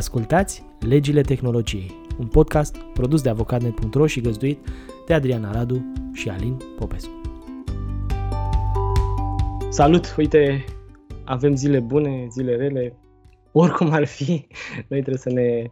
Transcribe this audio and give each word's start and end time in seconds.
Ascultați 0.00 0.64
Legile 0.78 1.20
Tehnologiei, 1.20 1.94
un 2.18 2.26
podcast 2.26 2.76
produs 2.76 3.22
de 3.22 3.28
avocatnet.ro 3.28 4.06
și 4.06 4.20
găzduit 4.20 4.68
de 5.06 5.14
Adriana 5.14 5.52
Radu 5.52 5.92
și 6.12 6.28
Alin 6.28 6.56
Popescu. 6.78 7.20
Salut! 9.68 10.14
Uite, 10.18 10.64
avem 11.24 11.54
zile 11.54 11.80
bune, 11.80 12.26
zile 12.30 12.56
rele, 12.56 12.96
oricum 13.52 13.92
ar 13.92 14.04
fi, 14.04 14.46
noi 14.88 15.00
trebuie 15.00 15.16
să 15.16 15.30
ne 15.30 15.70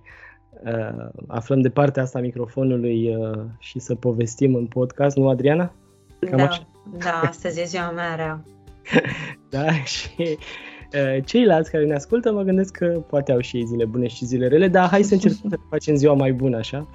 uh, 0.65 1.09
aflăm 1.27 1.61
de 1.61 1.71
partea 1.71 2.03
asta 2.03 2.19
a 2.19 2.23
microfonului 2.23 3.17
uh, 3.17 3.45
și 3.59 3.79
să 3.79 3.95
povestim 3.95 4.55
în 4.55 4.67
podcast, 4.67 5.17
nu 5.17 5.29
Adriana? 5.29 5.73
Cam 6.19 6.37
da, 6.37 6.45
așa? 6.45 6.69
da, 6.99 7.21
astăzi 7.29 7.61
e 7.61 7.65
ziua 7.65 7.91
mea 7.91 8.15
rea. 8.15 8.45
da, 9.51 9.73
și 9.73 10.10
uh, 10.19 10.38
ceilalți 11.24 11.70
care 11.70 11.84
ne 11.84 11.95
ascultă 11.95 12.33
mă 12.33 12.42
gândesc 12.42 12.77
că 12.77 12.87
poate 12.87 13.33
au 13.33 13.41
și 13.41 13.56
ei 13.56 13.65
zile 13.65 13.84
bune 13.84 14.06
și 14.06 14.24
zile 14.24 14.48
rele, 14.48 14.69
dar 14.69 14.88
hai 14.88 15.02
să 15.02 15.15
încercăm 15.15 15.51
să 15.51 15.59
facem 15.69 15.95
ziua 15.95 16.15
mai 16.15 16.33
bună, 16.33 16.56
așa. 16.56 16.87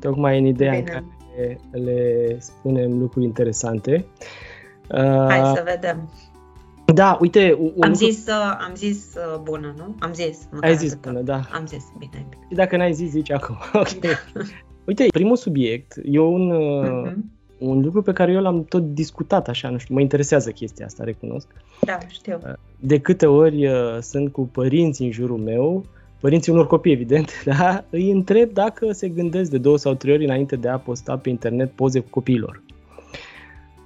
Tocmai 0.00 0.38
în 0.38 0.46
ideea 0.46 0.70
Bine. 0.70 0.82
în 0.82 0.92
care 0.92 1.60
le 1.84 2.36
spunem 2.38 2.98
lucruri 2.98 3.24
interesante. 3.24 4.06
Uh, 4.88 5.26
hai 5.28 5.52
să 5.54 5.62
vedem. 5.64 6.10
Da, 6.94 7.18
uite... 7.20 7.56
Un 7.58 7.66
am, 7.66 7.90
lucru... 7.90 8.04
zis, 8.04 8.26
uh, 8.26 8.58
am 8.66 8.74
zis 8.74 9.14
uh, 9.14 9.40
bună, 9.42 9.74
nu? 9.76 9.94
Am 9.98 10.12
zis. 10.12 10.48
Ai 10.60 10.76
zis 10.76 10.94
bună, 10.94 11.20
da. 11.20 11.40
Am 11.52 11.66
zis, 11.66 11.84
bine. 11.98 12.26
Și 12.48 12.54
dacă 12.54 12.76
n-ai 12.76 12.92
zis, 12.92 13.10
zici 13.10 13.30
acum. 13.30 13.56
ok. 13.82 14.18
uite, 14.84 15.06
primul 15.12 15.36
subiect 15.36 15.94
e 16.04 16.18
un, 16.18 16.50
uh, 16.50 16.86
uh-huh. 16.86 17.14
Un 17.58 17.80
lucru 17.80 18.02
pe 18.02 18.12
care 18.12 18.32
eu 18.32 18.40
l-am 18.40 18.64
tot 18.64 18.94
discutat 18.94 19.48
așa, 19.48 19.68
nu 19.68 19.78
știu, 19.78 19.94
mă 19.94 20.00
interesează 20.00 20.50
chestia 20.50 20.86
asta, 20.86 21.04
recunosc. 21.04 21.48
Da, 21.80 21.98
știu. 22.08 22.40
Uh, 22.46 22.52
de 22.80 22.98
câte 22.98 23.26
ori 23.26 23.66
uh, 23.66 23.98
sunt 24.00 24.32
cu 24.32 24.46
părinți 24.46 25.02
în 25.02 25.10
jurul 25.10 25.38
meu, 25.38 25.84
părinții 26.20 26.52
unor 26.52 26.66
copii, 26.66 26.92
evident, 26.92 27.42
da, 27.58 27.84
îi 27.90 28.10
întreb 28.10 28.52
dacă 28.52 28.92
se 28.92 29.08
gândesc 29.08 29.50
de 29.50 29.58
două 29.58 29.78
sau 29.78 29.94
trei 29.94 30.12
ori 30.12 30.24
înainte 30.24 30.56
de 30.56 30.68
a 30.68 30.78
posta 30.78 31.18
pe 31.18 31.28
internet 31.28 31.70
poze 31.70 32.00
cu 32.00 32.08
copiilor. 32.10 32.62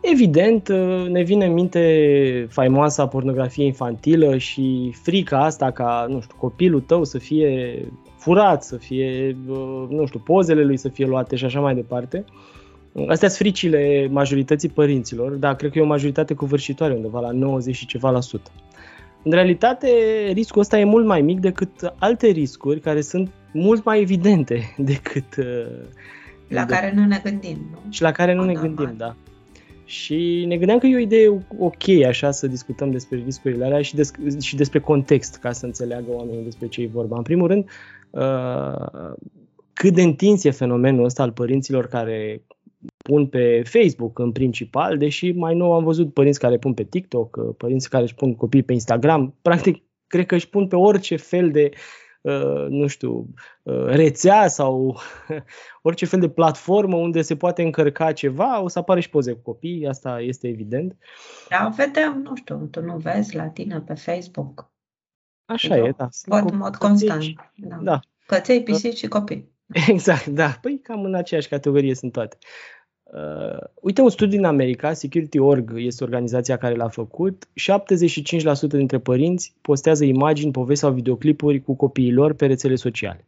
Evident, 0.01 0.69
uh, 0.69 1.09
ne 1.09 1.23
vine 1.23 1.45
în 1.45 1.53
minte 1.53 2.47
faimoasa 2.51 3.07
pornografie 3.07 3.65
infantilă 3.65 4.37
și 4.37 4.95
frica 5.03 5.45
asta 5.45 5.71
ca, 5.71 6.07
nu 6.09 6.21
știu, 6.21 6.37
copilul 6.39 6.81
tău 6.81 7.05
să 7.05 7.19
fie 7.19 7.85
furat, 8.17 8.63
să 8.63 8.77
fie, 8.77 9.37
uh, 9.49 9.87
nu 9.89 10.07
știu, 10.07 10.19
pozele 10.19 10.65
lui 10.65 10.77
să 10.77 10.89
fie 10.89 11.07
luate 11.07 11.37
și 11.37 11.45
așa 11.45 11.61
mai 11.61 11.75
departe. 11.75 12.25
Astea 13.07 13.29
sunt 13.29 13.41
fricile 13.41 14.09
majorității 14.11 14.69
părinților, 14.69 15.33
dar 15.33 15.57
cred 15.57 15.71
că 15.71 15.79
e 15.79 15.83
o 15.83 15.87
majoritate 15.87 16.35
covârșitoare, 16.35 16.95
undeva 16.95 17.21
la 17.21 17.31
90 17.31 17.77
și 17.77 17.87
ceva 17.87 18.11
la 18.11 18.21
sută. 18.21 18.51
În 19.23 19.33
realitate, 19.33 19.89
riscul 20.33 20.61
ăsta 20.61 20.79
e 20.79 20.85
mult 20.85 21.07
mai 21.07 21.21
mic 21.21 21.41
decât 21.41 21.95
alte 21.99 22.27
riscuri 22.27 22.81
care 22.81 23.01
sunt 23.01 23.31
mult 23.53 23.85
mai 23.85 24.01
evidente 24.01 24.75
decât... 24.93 25.37
Uh, 25.37 25.45
la 26.49 26.65
de... 26.65 26.73
care 26.73 26.93
nu 26.95 27.05
ne 27.05 27.21
gândim, 27.25 27.59
nu? 27.71 27.91
Și 27.91 28.03
la 28.03 28.13
care 28.13 28.35
nu 28.35 28.45
ne 28.45 28.53
gândim, 28.53 28.95
da. 28.97 29.17
Și 29.85 30.45
ne 30.47 30.57
gândeam 30.57 30.79
că 30.79 30.87
e 30.87 30.97
o 30.97 30.99
idee 30.99 31.29
ok 31.59 31.89
așa 32.07 32.31
să 32.31 32.47
discutăm 32.47 32.91
despre 32.91 33.23
riscurile 33.25 33.65
alea 33.65 33.83
și, 33.83 33.95
des- 33.95 34.41
și 34.41 34.57
despre 34.57 34.81
context, 34.81 35.37
ca 35.37 35.53
să 35.53 35.67
înțeleagă 35.67 36.07
oamenii 36.11 36.45
despre 36.45 36.69
ce 36.69 36.81
e 36.81 36.91
vorba. 36.93 37.17
În 37.17 37.23
primul 37.23 37.49
rând, 37.49 37.69
uh, 38.11 39.13
cât 39.73 39.95
de 39.95 40.03
întins 40.03 40.45
e 40.45 40.51
fenomenul 40.51 41.05
ăsta 41.05 41.23
al 41.23 41.33
părinților 41.33 41.87
care 41.87 42.43
pun 43.11 43.27
pe 43.27 43.63
Facebook 43.65 44.19
în 44.19 44.33
principal, 44.33 44.99
deși 44.99 45.33
mai 45.33 45.55
nou 45.55 45.73
am 45.73 45.85
văzut 45.85 46.13
părinți 46.13 46.39
care 46.39 46.59
pun 46.59 46.75
pe 46.75 46.85
TikTok, 46.85 47.37
uh, 47.37 47.55
părinți 47.57 47.91
care 47.91 48.03
își 48.03 48.15
pun 48.15 48.35
copii 48.35 48.63
pe 48.63 48.73
Instagram, 48.73 49.35
practic 49.43 49.83
cred 50.07 50.27
că 50.27 50.35
își 50.35 50.49
pun 50.49 50.69
pe 50.69 50.77
orice 50.77 51.17
fel 51.17 51.51
de 51.51 51.71
uh, 51.73 51.79
Uh, 52.21 52.67
nu 52.69 52.87
știu, 52.87 53.35
uh, 53.63 53.85
rețea 53.87 54.49
sau 54.49 55.01
orice 55.83 56.07
fel 56.07 56.21
de 56.21 56.29
platformă 56.29 56.97
unde 56.97 57.23
se 57.23 57.37
poate 57.37 57.63
încărca 57.63 58.13
ceva, 58.13 58.61
o 58.61 58.69
să 58.69 58.79
apară 58.79 59.01
și 59.01 59.11
poze 59.11 59.33
cu 59.33 59.41
copii, 59.41 59.87
asta 59.87 60.21
este 60.21 60.49
evident. 60.49 60.97
Da, 61.49 61.73
vedem, 61.77 62.21
nu 62.23 62.37
știu, 62.37 62.57
tu 62.71 62.83
nu 62.83 62.97
vezi 62.97 63.37
la 63.37 63.49
tine 63.49 63.81
pe 63.81 63.95
Facebook. 63.95 64.71
Așa 65.45 65.77
Eu 65.77 65.87
e, 65.87 65.95
da. 65.97 66.09
Văd 66.27 66.51
în 66.51 66.57
mod 66.57 66.77
constant. 66.77 67.25
Da. 67.57 67.77
da. 67.83 68.01
Căței, 68.27 68.63
pisici 68.63 68.97
și 68.97 69.09
copii. 69.09 69.53
Exact, 69.89 70.27
da. 70.27 70.59
Păi 70.61 70.81
cam 70.83 71.05
în 71.05 71.15
aceeași 71.15 71.49
categorie 71.49 71.95
sunt 71.95 72.13
toate. 72.13 72.37
Uh, 73.13 73.59
uite 73.75 74.01
un 74.01 74.09
studiu 74.09 74.37
din 74.37 74.45
America, 74.45 74.93
Security.org 74.93 75.73
este 75.77 76.05
organizația 76.05 76.57
care 76.57 76.75
l-a 76.75 76.89
făcut, 76.89 77.47
75% 77.47 77.49
dintre 78.69 78.99
părinți 78.99 79.55
postează 79.61 80.05
imagini, 80.05 80.53
povesti 80.53 80.85
sau 80.85 80.93
videoclipuri 80.93 81.63
cu 81.63 81.75
copiilor 81.75 82.33
pe 82.33 82.47
rețele 82.47 82.75
sociale. 82.75 83.27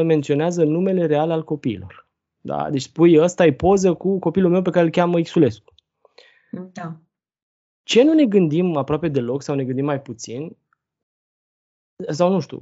80% 0.00 0.04
menționează 0.04 0.64
numele 0.64 1.06
real 1.06 1.30
al 1.30 1.44
copiilor. 1.44 2.08
Da? 2.40 2.70
Deci 2.70 2.82
spui, 2.82 3.18
ăsta 3.20 3.46
e 3.46 3.52
poză 3.52 3.94
cu 3.94 4.18
copilul 4.18 4.50
meu 4.50 4.62
pe 4.62 4.70
care 4.70 4.84
îl 4.84 4.90
cheamă 4.90 5.20
Xulescu. 5.20 5.74
Da. 6.72 7.00
Ce 7.82 8.02
nu 8.02 8.12
ne 8.12 8.24
gândim 8.24 8.76
aproape 8.76 9.08
deloc 9.08 9.42
sau 9.42 9.54
ne 9.54 9.64
gândim 9.64 9.84
mai 9.84 10.00
puțin, 10.00 10.56
sau 12.08 12.32
nu 12.32 12.40
știu, 12.40 12.60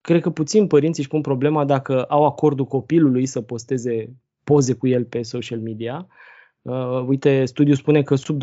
cred 0.00 0.20
că 0.20 0.30
puțin 0.30 0.66
părinții 0.66 1.02
își 1.02 1.10
pun 1.10 1.20
problema 1.20 1.64
dacă 1.64 2.02
au 2.02 2.24
acordul 2.24 2.64
copilului 2.64 3.26
să 3.26 3.40
posteze 3.40 4.12
poze 4.44 4.74
cu 4.74 4.86
el 4.86 5.04
pe 5.04 5.22
social 5.22 5.58
media. 5.58 6.06
Uh, 6.62 7.04
uite, 7.06 7.44
studiul 7.44 7.76
spune 7.76 8.02
că 8.02 8.14
sub 8.14 8.40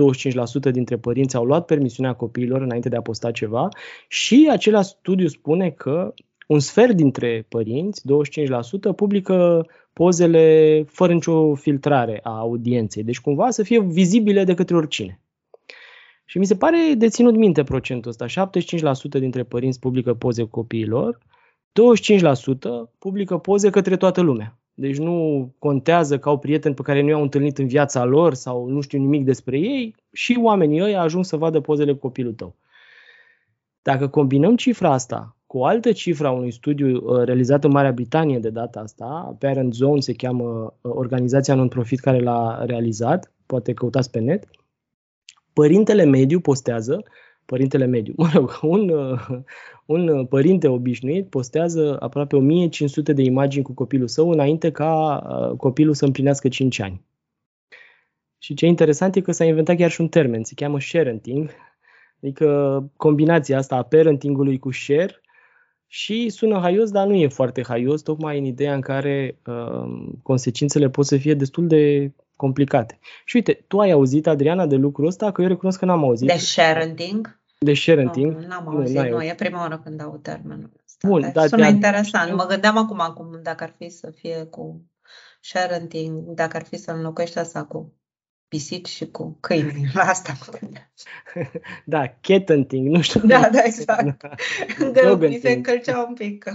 25% 0.69 0.72
dintre 0.72 0.97
părinți 0.97 1.35
au 1.35 1.46
luat 1.46 1.66
permisiunea 1.66 2.13
copiilor 2.13 2.62
înainte 2.62 2.90
de 2.90 2.96
a 2.96 3.01
posta 3.01 3.31
ceva 3.31 3.67
și 4.07 4.47
același 4.51 4.90
studiu 4.90 5.28
spune 5.28 5.69
că 5.69 6.13
un 6.47 6.59
sfert 6.59 6.96
dintre 6.96 7.46
părinți, 7.50 8.01
25%, 8.91 8.96
publică 8.96 9.66
pozele 9.94 10.84
fără 10.88 11.13
nicio 11.13 11.56
filtrare 11.56 12.19
a 12.23 12.38
audienței, 12.38 13.03
deci 13.03 13.19
cumva 13.19 13.50
să 13.50 13.63
fie 13.63 13.81
vizibile 13.81 14.44
de 14.44 14.53
către 14.53 14.75
oricine. 14.75 15.19
Și 16.25 16.38
mi 16.38 16.46
se 16.46 16.56
pare 16.56 16.78
de 16.97 17.07
ținut 17.07 17.35
minte 17.35 17.63
procentul 17.63 18.16
ăsta. 18.19 18.47
75% 19.17 19.19
dintre 19.19 19.44
părinți 19.44 19.79
publică 19.79 20.13
poze 20.13 20.44
cu 20.44 20.50
copiilor, 20.50 21.17
25% 21.77 22.89
publică 22.97 23.38
poze 23.38 23.69
către 23.69 23.97
toată 23.97 24.21
lumea. 24.21 24.57
Deci 24.73 24.97
nu 24.97 25.49
contează 25.59 26.19
că 26.19 26.29
au 26.29 26.39
prieteni 26.39 26.75
pe 26.75 26.81
care 26.81 27.01
nu 27.01 27.09
i-au 27.09 27.21
întâlnit 27.21 27.57
în 27.57 27.67
viața 27.67 28.03
lor 28.03 28.33
sau 28.33 28.67
nu 28.67 28.81
știu 28.81 28.99
nimic 28.99 29.25
despre 29.25 29.59
ei 29.59 29.95
și 30.11 30.39
oamenii 30.41 30.81
ăia 30.81 31.01
ajung 31.01 31.25
să 31.25 31.37
vadă 31.37 31.59
pozele 31.59 31.91
cu 31.91 31.99
copilul 31.99 32.33
tău. 32.33 32.55
Dacă 33.81 34.07
combinăm 34.07 34.55
cifra 34.55 34.91
asta 34.91 35.37
cu 35.47 35.57
o 35.57 35.66
altă 35.66 35.91
cifră 35.91 36.27
a 36.27 36.31
unui 36.31 36.51
studiu 36.51 36.97
uh, 36.97 37.23
realizat 37.23 37.63
în 37.63 37.71
Marea 37.71 37.91
Britanie 37.91 38.39
de 38.39 38.49
data 38.49 38.79
asta, 38.79 39.35
Parent 39.39 39.73
Zone 39.73 39.99
se 39.99 40.13
cheamă 40.13 40.73
uh, 40.81 40.91
organizația 40.95 41.55
non-profit 41.55 41.99
care 41.99 42.19
l-a 42.19 42.66
realizat, 42.66 43.33
poate 43.45 43.73
căutați 43.73 44.11
pe 44.11 44.19
net, 44.19 44.47
părintele 45.53 46.03
mediu 46.03 46.39
postează 46.39 47.03
părintele 47.47 47.85
mediu. 47.85 48.13
Mă 48.18 48.30
rog, 48.34 48.59
un, 48.75 48.90
uh, 48.90 49.40
un 49.85 50.25
părinte 50.25 50.68
obișnuit 50.68 51.30
postează 51.30 51.97
aproape 52.00 52.35
1500 52.35 53.13
de 53.13 53.22
imagini 53.22 53.63
cu 53.63 53.74
copilul 53.74 54.08
său 54.08 54.30
înainte 54.30 54.72
ca 54.72 55.24
uh, 55.30 55.58
copilul 55.58 55.94
să 55.94 56.06
împlinească 56.06 56.47
5 56.47 56.80
ani. 56.80 57.02
Și 58.38 58.53
ce 58.53 58.66
e 58.66 58.68
interesant 58.68 59.16
e 59.16 59.22
că 59.22 59.31
s-a 59.31 59.46
inventat 59.46 59.75
chiar 59.75 59.90
și 59.90 60.02
un 60.02 60.08
termen, 60.08 60.44
se 60.44 60.53
cheamă 60.56 60.80
sharenting, 60.80 61.50
adică 62.22 62.90
combinația 62.97 63.58
asta 63.58 63.75
a 63.75 63.84
parentingului 63.84 64.59
cu 64.59 64.72
share 64.72 65.22
și 65.88 66.29
sună 66.29 66.59
haios, 66.59 66.91
dar 66.91 67.08
nu 67.08 67.14
e 67.14 67.28
foarte 67.28 67.64
haios, 67.64 68.02
tocmai 68.02 68.38
în 68.38 68.46
ideea 68.46 68.74
în 68.74 68.81
care 68.81 69.40
uh, 69.46 70.09
consecințele 70.24 70.90
pot 70.90 71.06
să 71.06 71.18
fie 71.18 71.34
destul 71.34 71.68
de 71.68 72.12
complicate. 72.37 72.99
Și 73.25 73.35
uite, 73.35 73.53
tu 73.67 73.79
ai 73.79 73.91
auzit, 73.91 74.28
Adriana, 74.28 74.66
de 74.66 74.75
lucrul 74.75 75.07
ăsta, 75.07 75.31
că 75.31 75.41
eu 75.41 75.47
recunosc 75.47 75.79
că 75.79 75.85
n-am 75.85 76.03
auzit. 76.03 76.28
De 76.28 76.37
sharenting? 76.37 77.39
De 77.57 77.73
sharenting? 77.73 78.34
Nu, 78.34 78.47
n-am 78.47 78.67
auzit, 78.67 78.99
nu, 78.99 79.09
nu, 79.09 79.23
e 79.23 79.34
prima 79.37 79.59
oară 79.59 79.81
când 79.84 80.01
au 80.01 80.19
termenul 80.22 80.72
ăsta. 80.85 81.07
Bun, 81.07 81.31
dar 81.34 81.47
sună 81.47 81.67
interesant. 81.67 82.34
Mă 82.34 82.45
gândeam 82.45 82.78
acum, 82.78 82.99
acum 82.99 83.39
dacă 83.43 83.63
ar 83.63 83.73
fi 83.78 83.89
să 83.89 84.11
fie 84.16 84.43
cu 84.43 84.81
sharenting, 85.41 86.28
dacă 86.28 86.57
ar 86.57 86.63
fi 86.63 86.78
să 86.78 86.91
înlocuiești 86.91 87.37
asta 87.37 87.63
cu 87.63 87.93
pisici 88.47 88.87
și 88.87 89.11
cu 89.11 89.37
câini. 89.40 89.90
La 89.93 90.01
asta 90.01 90.33
mă 90.40 90.57
gândeam. 90.59 90.91
Da, 91.85 92.07
cat 92.07 92.51
hunting, 92.51 92.87
nu 92.87 93.01
știu. 93.01 93.19
Da, 93.19 93.49
da, 93.49 93.63
exact. 93.63 94.23
Încă 94.79 95.28
mi 95.28 95.40
se 95.41 95.51
încălcea 95.51 96.05
un 96.07 96.13
pic 96.13 96.45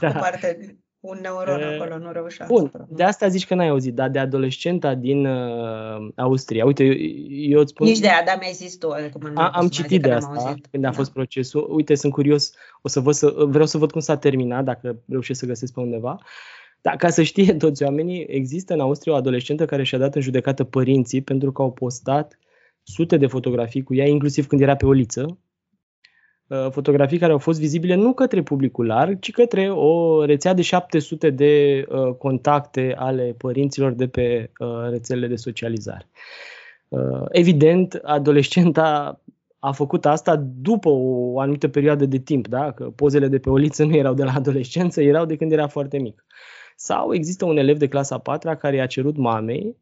da. 0.00 0.08
o 0.08 0.12
parte 0.12 0.56
din 0.60 0.84
un 1.06 1.18
neuron 1.22 1.60
uh, 1.60 1.78
acolo, 1.78 1.98
nu 1.98 2.12
reușea. 2.12 2.46
Bun, 2.48 2.70
de 2.88 3.02
asta 3.02 3.28
zici 3.28 3.46
că 3.46 3.54
n-ai 3.54 3.68
auzit, 3.68 3.94
dar 3.94 4.08
de 4.08 4.18
adolescenta 4.18 4.94
din 4.94 5.26
uh, 5.26 6.08
Austria. 6.16 6.64
Uite, 6.64 6.84
eu, 6.84 6.94
eu 7.28 7.60
îți 7.60 7.70
spun... 7.70 7.86
Nici 7.86 7.98
de 7.98 8.08
aia, 8.08 8.22
dar 8.26 8.36
mi-ai 8.40 8.52
zis 8.52 8.76
tu. 8.76 8.88
Cum 9.12 9.30
a, 9.34 9.50
am 9.50 9.68
citit 9.68 10.02
de 10.02 10.12
asta 10.12 10.54
când 10.70 10.84
a 10.84 10.88
da. 10.88 10.96
fost 10.96 11.12
procesul. 11.12 11.66
Uite, 11.70 11.94
sunt 11.94 12.12
curios, 12.12 12.52
o 12.82 12.88
să 12.88 13.00
văd 13.00 13.14
să, 13.14 13.34
vreau 13.48 13.66
să 13.66 13.78
văd 13.78 13.90
cum 13.90 14.00
s-a 14.00 14.16
terminat, 14.16 14.64
dacă 14.64 15.02
reușesc 15.08 15.40
să 15.40 15.46
găsesc 15.46 15.72
pe 15.72 15.80
undeva. 15.80 16.18
Dar 16.80 16.96
ca 16.96 17.08
să 17.08 17.22
știe 17.22 17.54
toți 17.64 17.82
oamenii, 17.82 18.24
există 18.28 18.72
în 18.72 18.80
Austria 18.80 19.12
o 19.12 19.16
adolescentă 19.16 19.64
care 19.64 19.82
și-a 19.82 19.98
dat 19.98 20.14
în 20.14 20.20
judecată 20.20 20.64
părinții 20.64 21.22
pentru 21.22 21.52
că 21.52 21.62
au 21.62 21.72
postat 21.72 22.38
sute 22.82 23.16
de 23.16 23.26
fotografii 23.26 23.82
cu 23.82 23.94
ea, 23.94 24.06
inclusiv 24.06 24.46
când 24.46 24.60
era 24.60 24.76
pe 24.76 24.86
o 24.86 24.92
liță, 24.92 25.22
uh, 25.22 25.36
fotografii 26.70 27.18
care 27.18 27.32
au 27.32 27.38
fost 27.38 27.60
vizibile 27.60 27.94
nu 27.94 28.12
către 28.12 28.42
publicul 28.42 28.86
larg, 28.86 29.18
ci 29.18 29.30
către 29.30 29.70
o 29.70 30.24
rețea 30.24 30.54
de 30.54 30.62
700 30.62 31.30
de 31.30 31.84
uh, 31.88 32.14
contacte 32.14 32.94
ale 32.98 33.34
părinților 33.38 33.92
de 33.92 34.08
pe 34.08 34.50
uh, 34.58 34.88
rețelele 34.90 35.26
de 35.26 35.36
socializare. 35.36 36.06
Uh, 36.88 37.24
evident, 37.28 38.00
adolescenta 38.02 39.20
a 39.58 39.72
făcut 39.72 40.06
asta 40.06 40.36
după 40.60 40.88
o 40.88 41.40
anumită 41.40 41.68
perioadă 41.68 42.06
de 42.06 42.18
timp, 42.18 42.48
da? 42.48 42.72
că 42.72 42.84
pozele 42.84 43.28
de 43.28 43.38
pe 43.38 43.50
o 43.50 43.56
liță 43.56 43.84
nu 43.84 43.96
erau 43.96 44.14
de 44.14 44.24
la 44.24 44.32
adolescență, 44.32 45.02
erau 45.02 45.24
de 45.24 45.36
când 45.36 45.52
era 45.52 45.66
foarte 45.66 45.98
mic. 45.98 46.24
Sau 46.76 47.14
există 47.14 47.44
un 47.44 47.56
elev 47.56 47.78
de 47.78 47.88
clasa 47.88 48.18
4 48.18 48.56
care 48.58 48.76
i-a 48.76 48.86
cerut 48.86 49.16
mamei 49.16 49.76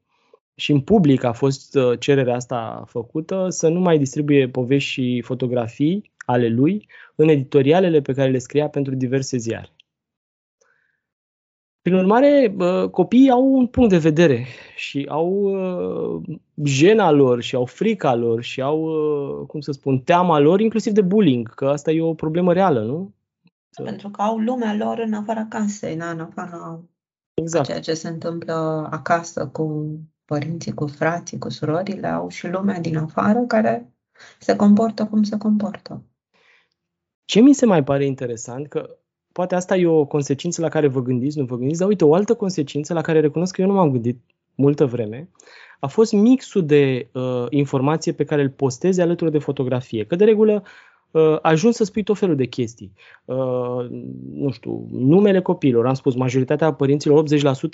și 0.55 0.73
în 0.73 0.81
public 0.81 1.25
a 1.25 1.33
fost 1.33 1.77
uh, 1.77 1.99
cererea 1.99 2.35
asta 2.35 2.85
făcută 2.87 3.47
să 3.49 3.69
nu 3.69 3.81
mai 3.81 3.99
distribuie 3.99 4.49
povești 4.49 4.91
și 4.91 5.23
fotografii 5.25 6.13
ale 6.27 6.49
lui 6.49 6.89
în 7.15 7.29
editorialele 7.29 8.01
pe 8.01 8.13
care 8.13 8.31
le 8.31 8.39
scria 8.39 8.69
pentru 8.69 8.95
diverse 8.95 9.37
ziare. 9.37 9.75
Prin 11.85 11.97
urmare, 11.97 12.57
copiii 12.91 13.31
au 13.31 13.55
un 13.55 13.67
punct 13.67 13.91
de 13.91 13.99
vedere 13.99 14.47
și 14.77 15.07
au 15.09 15.29
uh, 15.29 16.39
jena 16.65 17.11
lor 17.11 17.43
și 17.43 17.55
au 17.55 17.65
frica 17.65 18.15
lor 18.15 18.43
și 18.43 18.61
au, 18.63 18.83
uh, 18.83 19.47
cum 19.47 19.61
să 19.61 19.73
spun, 19.73 19.99
teama 19.99 20.39
lor, 20.39 20.61
inclusiv 20.61 20.93
de 20.93 21.03
bullying, 21.03 21.55
că 21.55 21.69
asta 21.69 21.91
e 21.91 22.03
o 22.03 22.15
problemă 22.15 22.53
reală, 22.53 22.83
nu? 22.83 23.15
Pentru 23.83 24.11
că 24.11 24.23
au 24.23 24.39
lumea 24.39 24.75
lor 24.75 24.99
în 24.99 25.13
afara 25.13 25.47
casei, 25.49 25.95
în 25.95 26.01
afara 26.01 26.85
exact. 27.35 27.67
ceea 27.67 27.81
ce 27.81 27.95
se 27.95 28.09
întâmplă 28.09 28.89
acasă 28.91 29.47
cu 29.47 29.99
părinții, 30.25 30.75
cu 30.75 30.87
frații, 30.87 31.39
cu 31.39 31.49
surorile, 31.49 32.07
au 32.07 32.29
și 32.29 32.49
lumea 32.49 32.81
din 32.81 32.97
afară 32.97 33.41
care 33.41 33.95
se 34.39 34.57
comportă 34.57 35.07
cum 35.07 35.23
se 35.23 35.37
comportă. 35.37 36.03
Ce 37.25 37.41
mi 37.41 37.55
se 37.55 37.67
mai 37.67 37.85
pare 37.85 38.05
interesant, 38.05 38.69
că 38.69 38.97
poate 39.33 39.55
asta 39.55 39.77
e 39.77 39.87
o 39.87 40.05
consecință 40.05 40.61
la 40.61 40.69
care 40.69 40.87
vă 40.87 41.03
gândiți, 41.03 41.39
nu 41.39 41.45
vă 41.45 41.57
gândiți, 41.57 41.79
dar 41.79 41.89
uite, 41.89 42.05
o 42.05 42.15
altă 42.15 42.35
consecință 42.35 42.95
la 42.95 43.01
care 43.01 43.21
recunosc 43.21 43.55
că 43.55 43.61
eu 43.61 43.67
nu 43.67 43.75
m-am 43.75 43.91
gândit 43.91 44.21
multă 44.55 44.87
vreme, 44.87 45.29
a 45.81 45.87
fost 45.87 46.13
mixul 46.13 46.67
de 46.67 47.09
uh, 47.13 47.47
informație 47.51 48.13
pe 48.13 48.25
care 48.25 48.43
îl 48.43 48.51
postezi 48.51 49.01
alături 49.01 49.31
de 49.31 49.39
fotografie. 49.39 50.05
Că 50.05 50.17
de 50.17 50.25
regulă 50.25 50.63
uh, 50.65 50.94
ajungi 51.43 51.77
să 51.77 51.85
spui 51.85 52.03
tot 52.03 52.19
felul 52.19 52.37
de 52.37 52.45
chestii. 52.45 52.93
Uh, 53.25 53.87
nu 54.33 54.51
știu, 54.51 54.87
numele 54.91 55.41
copilor, 55.41 55.87
am 55.87 55.95
spus, 55.95 56.15
majoritatea 56.15 56.73
părinților, 56.73 57.25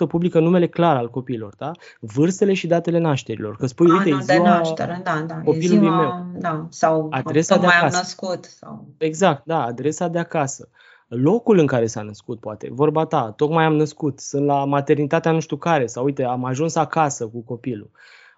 80% 0.04 0.08
publică 0.08 0.40
numele 0.40 0.66
clar 0.68 0.96
al 0.96 1.10
copilor, 1.10 1.54
da? 1.58 1.70
Vârstele 2.00 2.52
și 2.52 2.66
datele 2.66 2.98
nașterilor. 2.98 3.56
Că 3.56 3.66
spui, 3.66 3.90
uite, 3.90 4.08
e 4.08 4.18
ziua 4.20 4.24
de 4.24 4.38
naștere, 4.38 5.00
da, 5.04 5.24
da. 5.26 5.34
copilului 5.34 5.88
ziua, 5.88 6.00
meu. 6.00 6.40
Da, 6.40 6.66
sau 6.68 7.06
adresa 7.10 7.56
de 7.56 7.66
acasă. 7.66 7.84
am 7.84 7.90
născut. 7.90 8.44
Sau... 8.44 8.86
Exact, 8.98 9.42
da, 9.44 9.64
adresa 9.64 10.08
de 10.08 10.18
acasă 10.18 10.68
locul 11.08 11.58
în 11.58 11.66
care 11.66 11.86
s-a 11.86 12.02
născut, 12.02 12.40
poate, 12.40 12.68
vorba 12.72 13.04
ta, 13.04 13.32
tocmai 13.36 13.64
am 13.64 13.74
născut, 13.74 14.20
sunt 14.20 14.44
la 14.44 14.64
maternitatea 14.64 15.32
nu 15.32 15.40
știu 15.40 15.56
care, 15.56 15.86
sau 15.86 16.04
uite, 16.04 16.24
am 16.24 16.44
ajuns 16.44 16.74
acasă 16.74 17.26
cu 17.26 17.40
copilul. 17.40 17.90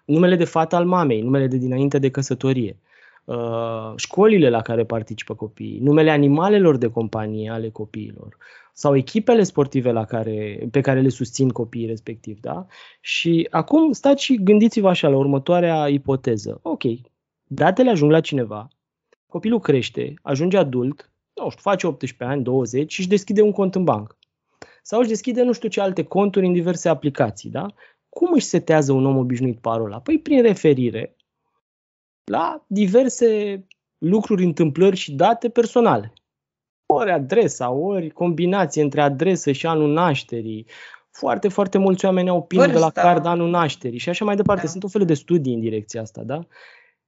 Numele 0.05 0.35
de 0.35 0.43
fată 0.43 0.75
al 0.75 0.85
mamei, 0.85 1.21
numele 1.21 1.47
de 1.47 1.57
dinainte 1.57 1.99
de 1.99 2.09
căsătorie, 2.09 2.77
uh, 2.79 2.92
școlile 3.95 4.49
la 4.49 4.61
care 4.61 4.85
participă 4.85 5.35
copiii, 5.35 5.79
numele 5.79 6.11
animalelor 6.11 6.77
de 6.77 6.87
companie 6.87 7.49
ale 7.49 7.69
copiilor 7.69 8.37
sau 8.73 8.95
echipele 8.95 9.43
sportive 9.43 9.91
la 9.91 10.05
care, 10.05 10.67
pe 10.71 10.81
care 10.81 11.01
le 11.01 11.09
susțin 11.09 11.49
copiii 11.49 11.85
respectiv. 11.85 12.39
Da? 12.39 12.65
Și 13.01 13.47
acum 13.51 13.91
stați 13.91 14.23
și 14.23 14.43
gândiți-vă 14.43 14.89
așa 14.89 15.07
la 15.07 15.17
următoarea 15.17 15.87
ipoteză. 15.87 16.59
Ok, 16.61 16.83
datele 17.43 17.89
ajung 17.89 18.11
la 18.11 18.19
cineva, 18.19 18.67
copilul 19.27 19.59
crește, 19.59 20.13
ajunge 20.21 20.57
adult, 20.57 21.11
nu 21.33 21.49
știu, 21.49 21.61
face 21.61 21.87
18 21.87 22.23
ani, 22.23 22.43
20 22.43 22.93
și 22.93 22.99
își 22.99 23.09
deschide 23.09 23.41
un 23.41 23.51
cont 23.51 23.75
în 23.75 23.83
bancă. 23.83 24.17
Sau 24.81 24.99
își 24.99 25.09
deschide 25.09 25.43
nu 25.43 25.51
știu 25.51 25.69
ce 25.69 25.81
alte 25.81 26.03
conturi 26.03 26.45
în 26.45 26.53
diverse 26.53 26.89
aplicații, 26.89 27.49
da? 27.49 27.65
Cum 28.09 28.33
își 28.33 28.45
setează 28.45 28.91
un 28.91 29.05
om 29.05 29.17
obișnuit 29.17 29.59
parola? 29.59 29.99
Păi 29.99 30.19
prin 30.19 30.41
referire 30.41 31.15
la 32.23 32.63
diverse 32.67 33.65
lucruri, 33.97 34.43
întâmplări 34.43 34.95
și 34.95 35.11
date 35.11 35.49
personale. 35.49 36.13
Ori 36.85 37.11
adresa, 37.11 37.69
ori 37.69 38.09
combinație 38.09 38.81
între 38.81 39.01
adresă 39.01 39.51
și 39.51 39.67
anul 39.67 39.91
nașterii. 39.91 40.67
Foarte, 41.11 41.47
foarte 41.47 41.77
mulți 41.77 42.05
oameni 42.05 42.29
au 42.29 42.43
pin 42.43 42.71
de 42.71 42.77
la 42.77 42.89
card 42.89 43.25
anul 43.25 43.49
nașterii 43.49 43.99
și 43.99 44.09
așa 44.09 44.25
mai 44.25 44.35
departe. 44.35 44.63
Da. 44.63 44.69
Sunt 44.69 44.83
o 44.83 44.87
fel 44.87 45.05
de 45.05 45.13
studii 45.13 45.53
în 45.53 45.59
direcția 45.59 46.01
asta, 46.01 46.23
da? 46.23 46.39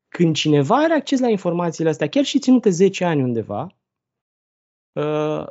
Când 0.08 0.36
cineva 0.36 0.76
are 0.76 0.94
acces 0.94 1.20
la 1.20 1.30
informațiile 1.30 1.90
astea, 1.90 2.10
chiar 2.10 2.24
și 2.24 2.40
ținute 2.40 2.70
10 2.70 3.06
ani 3.06 3.22
undeva, 3.22 3.76
uh, 4.92 5.46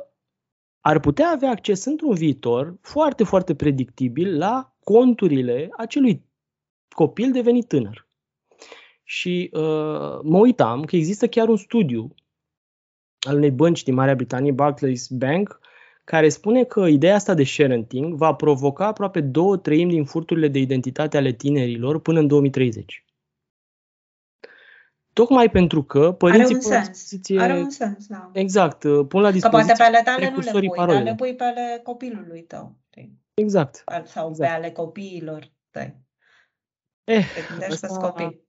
ar 0.81 0.99
putea 0.99 1.29
avea 1.29 1.49
acces 1.49 1.85
într-un 1.85 2.13
viitor 2.13 2.77
foarte, 2.81 3.23
foarte 3.23 3.55
predictibil 3.55 4.37
la 4.37 4.75
conturile 4.83 5.69
acelui 5.77 6.25
copil 6.89 7.31
devenit 7.31 7.67
tânăr. 7.67 8.04
Și 9.07 9.49
uh, 9.53 10.19
mă 10.23 10.37
uitam 10.37 10.83
că 10.83 10.95
există 10.95 11.27
chiar 11.27 11.47
un 11.47 11.57
studiu 11.57 12.15
al 13.19 13.35
unei 13.35 13.51
bănci 13.51 13.83
din 13.83 13.93
Marea 13.93 14.15
Britanie, 14.15 14.51
Barclays 14.51 15.07
Bank, 15.07 15.59
care 16.03 16.29
spune 16.29 16.63
că 16.63 16.87
ideea 16.87 17.15
asta 17.15 17.33
de 17.33 17.43
sharenting 17.43 18.13
va 18.13 18.33
provoca 18.33 18.85
aproape 18.85 19.21
două 19.21 19.57
treimi 19.57 19.91
din 19.91 20.05
furturile 20.05 20.47
de 20.47 20.59
identitate 20.59 21.17
ale 21.17 21.31
tinerilor 21.31 21.99
până 21.99 22.19
în 22.19 22.27
2030. 22.27 23.05
Tocmai 25.13 25.49
pentru 25.49 25.83
că 25.83 26.11
părinții 26.11 26.57
pun 26.57 26.71
la 26.71 26.79
dispoziție... 26.79 27.39
Are 27.39 27.57
un 27.57 27.69
sens, 27.69 28.07
da. 28.07 28.29
Exact, 28.33 28.83
uh, 28.83 29.05
pun 29.07 29.21
la 29.21 29.31
dispoziție 29.31 29.73
Că 29.73 29.73
poate 29.73 29.73
pe 29.77 29.83
ale 29.83 30.01
tale 30.03 30.29
nu 30.29 30.39
le 30.39 30.51
pui, 30.51 30.69
parole. 30.75 30.97
dar 30.97 31.03
le 31.03 31.15
pui 31.15 31.35
pe 31.35 31.43
ale 31.43 31.79
copilului 31.83 32.43
tău. 32.43 32.75
Exact. 33.33 33.83
Sau 34.05 34.29
exact. 34.29 34.37
pe 34.37 34.45
ale 34.45 34.71
copiilor 34.71 35.51
tăi. 35.71 35.95
Eh, 37.03 37.25
Te 37.59 37.65
asta, 37.65 37.87
copii. 37.87 38.44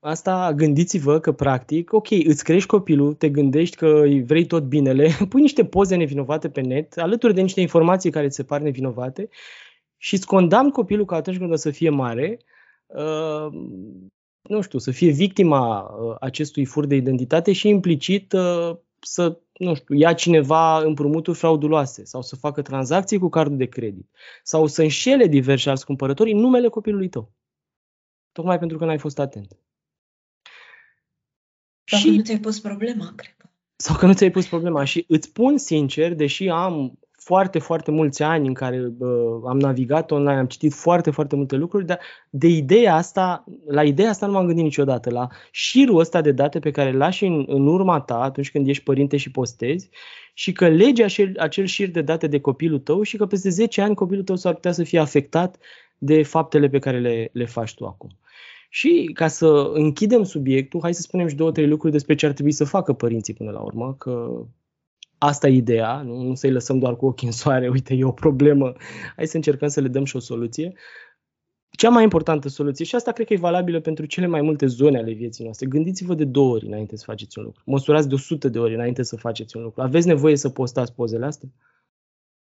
Asta 0.00 0.52
gândiți-vă 0.52 1.20
că 1.20 1.32
practic, 1.32 1.92
ok, 1.92 2.10
îți 2.10 2.44
crești 2.44 2.68
copilul, 2.68 3.14
te 3.14 3.28
gândești 3.28 3.76
că 3.76 4.00
îi 4.02 4.22
vrei 4.22 4.46
tot 4.46 4.62
binele, 4.62 5.10
pui 5.28 5.40
niște 5.40 5.64
poze 5.64 5.96
nevinovate 5.96 6.48
pe 6.50 6.60
net, 6.60 6.98
alături 6.98 7.34
de 7.34 7.40
niște 7.40 7.60
informații 7.60 8.10
care 8.10 8.28
ți 8.28 8.34
se 8.34 8.44
par 8.44 8.60
nevinovate 8.60 9.28
și 9.96 10.14
îți 10.14 10.26
condamn 10.26 10.70
copilul 10.70 11.04
că 11.04 11.14
atunci 11.14 11.38
când 11.38 11.52
o 11.52 11.56
să 11.56 11.70
fie 11.70 11.90
mare, 11.90 12.38
uh, 12.86 13.46
nu 14.42 14.60
știu, 14.60 14.78
să 14.78 14.90
fie 14.90 15.10
victima 15.10 15.80
uh, 15.80 16.16
acestui 16.20 16.64
fur 16.64 16.86
de 16.86 16.94
identitate 16.94 17.52
și 17.52 17.68
implicit 17.68 18.32
uh, 18.32 18.76
să, 19.00 19.38
nu 19.58 19.74
știu, 19.74 19.94
ia 19.94 20.12
cineva 20.12 20.82
împrumuturi 20.82 21.38
frauduloase 21.38 22.04
sau 22.04 22.22
să 22.22 22.36
facă 22.36 22.62
tranzacții 22.62 23.18
cu 23.18 23.28
cardul 23.28 23.56
de 23.56 23.66
credit 23.66 24.08
sau 24.42 24.66
să 24.66 24.82
înșele 24.82 25.26
diversi 25.26 25.68
alți 25.68 25.84
cumpărători 25.84 26.32
în 26.32 26.38
numele 26.38 26.68
copilului 26.68 27.08
tău. 27.08 27.32
Tocmai 28.32 28.58
pentru 28.58 28.78
că 28.78 28.84
n-ai 28.84 28.98
fost 28.98 29.18
atent. 29.18 29.56
Sau 31.86 31.98
și... 31.98 32.06
că 32.06 32.12
nu 32.12 32.22
ți-ai 32.22 32.38
pus 32.38 32.60
problema, 32.60 33.12
cred. 33.16 33.36
Sau 33.76 33.96
că 33.96 34.06
nu 34.06 34.12
ți-ai 34.12 34.30
pus 34.30 34.46
problema. 34.46 34.84
Și 34.84 35.04
îți 35.08 35.26
spun 35.26 35.58
sincer, 35.58 36.14
deși 36.14 36.48
am 36.48 36.98
foarte, 37.26 37.58
foarte 37.58 37.90
mulți 37.90 38.22
ani 38.22 38.46
în 38.46 38.54
care 38.54 38.92
uh, 38.98 39.08
am 39.48 39.58
navigat 39.58 40.10
online, 40.10 40.38
am 40.38 40.46
citit 40.46 40.72
foarte, 40.72 41.10
foarte 41.10 41.36
multe 41.36 41.56
lucruri, 41.56 41.86
dar 41.86 41.98
de 42.30 42.46
ideea 42.46 42.94
asta, 42.94 43.44
la 43.66 43.82
ideea 43.84 44.08
asta 44.08 44.26
nu 44.26 44.32
m-am 44.32 44.46
gândit 44.46 44.64
niciodată, 44.64 45.10
la 45.10 45.28
șirul 45.50 45.98
ăsta 45.98 46.20
de 46.20 46.32
date 46.32 46.58
pe 46.58 46.70
care 46.70 46.90
îl 46.90 46.96
lași 46.96 47.24
în, 47.24 47.44
în 47.48 47.66
urma 47.66 48.00
ta 48.00 48.20
atunci 48.20 48.50
când 48.50 48.68
ești 48.68 48.82
părinte 48.82 49.16
și 49.16 49.30
postezi 49.30 49.88
și 50.34 50.52
că 50.52 50.68
legi 50.68 51.02
acel, 51.02 51.34
acel 51.38 51.64
șir 51.64 51.90
de 51.90 52.02
date 52.02 52.26
de 52.26 52.40
copilul 52.40 52.78
tău 52.78 53.02
și 53.02 53.16
că 53.16 53.26
peste 53.26 53.50
10 53.50 53.80
ani 53.80 53.94
copilul 53.94 54.24
tău 54.24 54.36
s-ar 54.36 54.54
putea 54.54 54.72
să 54.72 54.84
fie 54.84 54.98
afectat 54.98 55.56
de 55.98 56.22
faptele 56.22 56.68
pe 56.68 56.78
care 56.78 57.00
le, 57.00 57.28
le 57.32 57.44
faci 57.44 57.74
tu 57.74 57.86
acum. 57.86 58.10
Și 58.76 59.10
ca 59.14 59.28
să 59.28 59.70
închidem 59.72 60.22
subiectul, 60.22 60.80
hai 60.82 60.94
să 60.94 61.00
spunem 61.00 61.26
și 61.26 61.34
două, 61.34 61.52
trei 61.52 61.66
lucruri 61.66 61.92
despre 61.92 62.14
ce 62.14 62.26
ar 62.26 62.32
trebui 62.32 62.52
să 62.52 62.64
facă 62.64 62.92
părinții 62.92 63.34
până 63.34 63.50
la 63.50 63.60
urmă, 63.60 63.94
că 63.94 64.44
asta 65.18 65.48
e 65.48 65.54
ideea, 65.54 66.02
nu, 66.02 66.22
nu 66.22 66.34
să-i 66.34 66.50
lăsăm 66.50 66.78
doar 66.78 66.96
cu 66.96 67.06
ochii 67.06 67.26
în 67.26 67.32
soare, 67.32 67.68
uite, 67.76 67.94
e 67.94 68.04
o 68.04 68.12
problemă, 68.12 68.72
hai 69.16 69.26
să 69.26 69.36
încercăm 69.36 69.68
să 69.68 69.80
le 69.80 69.88
dăm 69.88 70.04
și 70.04 70.16
o 70.16 70.18
soluție. 70.18 70.72
Cea 71.70 71.88
mai 71.88 72.02
importantă 72.02 72.48
soluție, 72.48 72.84
și 72.84 72.94
asta 72.94 73.12
cred 73.12 73.26
că 73.26 73.32
e 73.32 73.36
valabilă 73.36 73.80
pentru 73.80 74.06
cele 74.06 74.26
mai 74.26 74.40
multe 74.40 74.66
zone 74.66 74.98
ale 74.98 75.12
vieții 75.12 75.44
noastre, 75.44 75.66
gândiți-vă 75.66 76.14
de 76.14 76.24
două 76.24 76.54
ori 76.54 76.66
înainte 76.66 76.96
să 76.96 77.04
faceți 77.06 77.38
un 77.38 77.44
lucru. 77.44 77.62
Măsurați 77.66 78.08
de 78.08 78.14
100 78.14 78.48
de 78.48 78.58
ori 78.58 78.74
înainte 78.74 79.02
să 79.02 79.16
faceți 79.16 79.56
un 79.56 79.62
lucru. 79.62 79.82
Aveți 79.82 80.06
nevoie 80.06 80.36
să 80.36 80.48
postați 80.48 80.94
pozele 80.94 81.26
astea? 81.26 81.48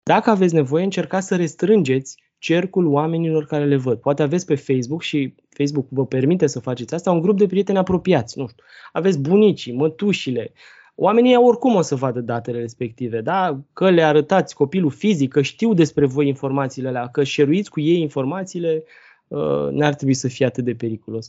Dacă 0.03 0.31
aveți 0.31 0.55
nevoie, 0.55 0.85
încercați 0.85 1.27
să 1.27 1.37
restrângeți 1.37 2.17
cercul 2.39 2.87
oamenilor 2.87 3.47
care 3.47 3.65
le 3.65 3.77
văd. 3.77 3.99
Poate 3.99 4.23
aveți 4.23 4.47
pe 4.47 4.55
Facebook 4.55 5.03
și 5.03 5.35
Facebook 5.49 5.87
vă 5.91 6.07
permite 6.07 6.47
să 6.47 6.61
faceți 6.61 6.95
asta, 6.95 7.11
un 7.11 7.21
grup 7.21 7.39
de 7.39 7.47
prieteni 7.47 7.79
apropiați, 7.79 8.39
nu 8.39 8.47
știu. 8.49 8.63
Aveți 8.93 9.21
bunicii, 9.21 9.73
mătușile, 9.73 10.53
oamenii 10.95 11.37
oricum 11.37 11.75
o 11.75 11.81
să 11.81 11.95
vadă 11.95 12.21
datele 12.21 12.61
respective, 12.61 13.21
da? 13.21 13.61
că 13.73 13.91
le 13.91 14.03
arătați 14.03 14.55
copilul 14.55 14.91
fizic, 14.91 15.33
că 15.33 15.43
știu 15.43 15.75
despre 15.75 16.07
voi 16.07 16.29
informațiile 16.29 16.89
alea, 16.89 17.09
că 17.09 17.25
șeruiți 17.25 17.71
cu 17.71 17.81
ei 17.81 18.01
informațiile, 18.01 18.85
uh, 19.29 19.69
n-ar 19.71 19.95
trebui 19.95 20.15
să 20.15 20.29
fie 20.29 20.47
atât 20.47 20.65
de 20.65 20.75
periculos. 20.75 21.29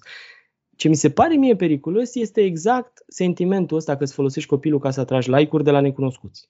Ce 0.76 0.88
mi 0.88 0.96
se 0.96 1.10
pare 1.10 1.36
mie 1.36 1.56
periculos 1.56 2.16
este 2.16 2.42
exact 2.42 3.04
sentimentul 3.08 3.78
ăsta 3.78 3.96
că 3.96 4.04
îți 4.04 4.14
folosești 4.14 4.50
copilul 4.50 4.80
ca 4.80 4.92
să 4.92 5.00
atragi 5.00 5.30
like-uri 5.30 5.64
de 5.64 5.72
la 5.72 5.80
necunoscuți. 5.80 6.48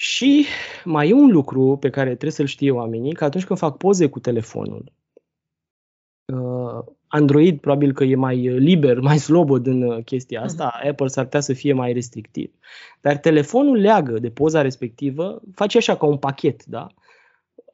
Și 0.00 0.46
mai 0.84 1.08
e 1.08 1.12
un 1.12 1.30
lucru 1.30 1.76
pe 1.76 1.90
care 1.90 2.08
trebuie 2.08 2.30
să-l 2.30 2.46
știe 2.46 2.70
oamenii, 2.70 3.14
că 3.14 3.24
atunci 3.24 3.44
când 3.44 3.58
fac 3.58 3.76
poze 3.76 4.08
cu 4.08 4.20
telefonul, 4.20 4.92
uh, 6.24 6.84
Android 7.06 7.60
probabil 7.60 7.92
că 7.92 8.04
e 8.04 8.14
mai 8.14 8.36
liber, 8.58 9.00
mai 9.10 9.18
slobod 9.18 9.66
în 9.66 9.82
uh, 9.82 10.04
chestia 10.04 10.42
asta, 10.42 10.80
uh-huh. 10.80 10.88
Apple 10.88 11.06
s-ar 11.06 11.24
putea 11.24 11.40
să 11.40 11.52
fie 11.52 11.72
mai 11.72 11.92
restrictiv. 11.92 12.52
Dar 13.00 13.16
telefonul 13.16 13.80
leagă 13.80 14.18
de 14.18 14.30
poza 14.30 14.62
respectivă, 14.62 15.40
face 15.54 15.76
așa 15.76 15.96
ca 15.96 16.06
un 16.06 16.18
pachet, 16.18 16.64
da? 16.64 16.86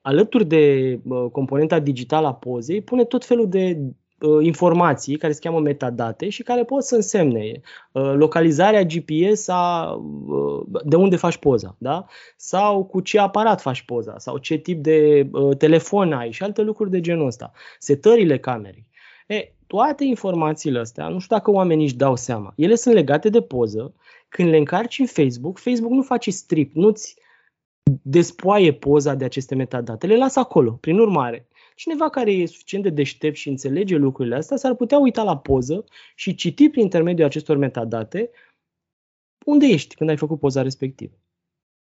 Alături 0.00 0.46
de 0.46 0.98
uh, 1.04 1.30
componenta 1.32 1.78
digitală 1.78 2.26
a 2.26 2.34
pozei, 2.34 2.82
pune 2.82 3.04
tot 3.04 3.24
felul 3.24 3.48
de 3.48 3.78
Uh, 3.78 3.92
informații 4.40 5.16
care 5.16 5.32
se 5.32 5.40
cheamă 5.40 5.60
metadate 5.60 6.28
și 6.28 6.42
care 6.42 6.64
pot 6.64 6.84
să 6.84 6.94
însemne 6.94 7.60
uh, 7.92 8.12
localizarea 8.14 8.82
GPS 8.82 9.48
a 9.48 9.92
uh, 10.26 10.80
de 10.84 10.96
unde 10.96 11.16
faci 11.16 11.36
poza, 11.36 11.76
da? 11.78 12.06
sau 12.36 12.84
cu 12.84 13.00
ce 13.00 13.18
aparat 13.18 13.60
faci 13.60 13.82
poza, 13.82 14.18
sau 14.18 14.38
ce 14.38 14.56
tip 14.56 14.82
de 14.82 15.30
telefon 15.58 16.12
ai 16.12 16.30
și 16.30 16.42
alte 16.42 16.62
lucruri 16.62 16.90
de 16.90 17.00
genul 17.00 17.26
ăsta, 17.26 17.52
setările 17.78 18.38
camerei. 18.38 18.86
E, 19.26 19.52
toate 19.66 20.04
informațiile 20.04 20.78
astea, 20.78 21.08
nu 21.08 21.18
știu 21.18 21.36
dacă 21.36 21.50
oamenii 21.50 21.84
își 21.84 21.96
dau 21.96 22.16
seama, 22.16 22.52
ele 22.56 22.74
sunt 22.74 22.94
legate 22.94 23.28
de 23.28 23.40
poză. 23.40 23.94
Când 24.28 24.48
le 24.48 24.56
încarci 24.56 24.98
în 24.98 25.06
Facebook, 25.06 25.58
Facebook 25.58 25.92
nu 25.92 26.02
face 26.02 26.30
strip, 26.30 26.74
nu-ți 26.74 27.16
despoaie 28.02 28.72
poza 28.72 29.14
de 29.14 29.24
aceste 29.24 29.54
metadate, 29.54 30.06
le 30.06 30.16
lasă 30.16 30.38
acolo. 30.38 30.70
Prin 30.70 30.98
urmare, 30.98 31.46
Cineva 31.76 32.10
care 32.10 32.32
e 32.32 32.46
suficient 32.46 32.84
de 32.84 32.90
deștept 32.90 33.36
și 33.36 33.48
înțelege 33.48 33.96
lucrurile 33.96 34.34
astea 34.34 34.56
s-ar 34.56 34.74
putea 34.74 34.98
uita 34.98 35.22
la 35.22 35.38
poză 35.38 35.84
și 36.14 36.34
citi 36.34 36.68
prin 36.68 36.82
intermediul 36.82 37.26
acestor 37.26 37.56
metadate 37.56 38.30
unde 39.44 39.66
ești 39.66 39.94
când 39.94 40.10
ai 40.10 40.16
făcut 40.16 40.38
poza 40.38 40.62
respectivă. 40.62 41.14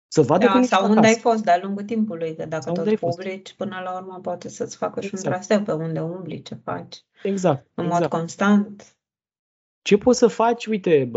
Să 0.07 0.21
vadă 0.21 0.45
da, 0.45 0.61
sau 0.61 0.89
unde 0.89 1.07
ai 1.07 1.15
fost 1.15 1.43
de-a 1.43 1.59
lungul 1.61 1.83
timpului, 1.83 2.35
că 2.35 2.45
dacă 2.45 2.63
sau 2.63 2.73
tot 2.73 2.99
publici, 2.99 3.53
până 3.53 3.81
la 3.83 3.97
urmă 3.97 4.19
poate 4.21 4.49
să-ți 4.49 4.77
facă 4.77 4.99
exact. 4.99 5.17
și 5.17 5.25
un 5.25 5.31
exact. 5.31 5.47
traseu 5.47 5.77
pe 5.77 5.83
unde 5.83 5.99
umbli, 5.99 6.41
ce 6.41 6.55
faci. 6.63 7.03
Exact. 7.23 7.67
În 7.73 7.83
exact. 7.83 8.01
mod 8.01 8.11
constant. 8.19 8.97
Ce 9.81 9.97
poți 9.97 10.19
să 10.19 10.27
faci? 10.27 10.65
Uite, 10.65 11.11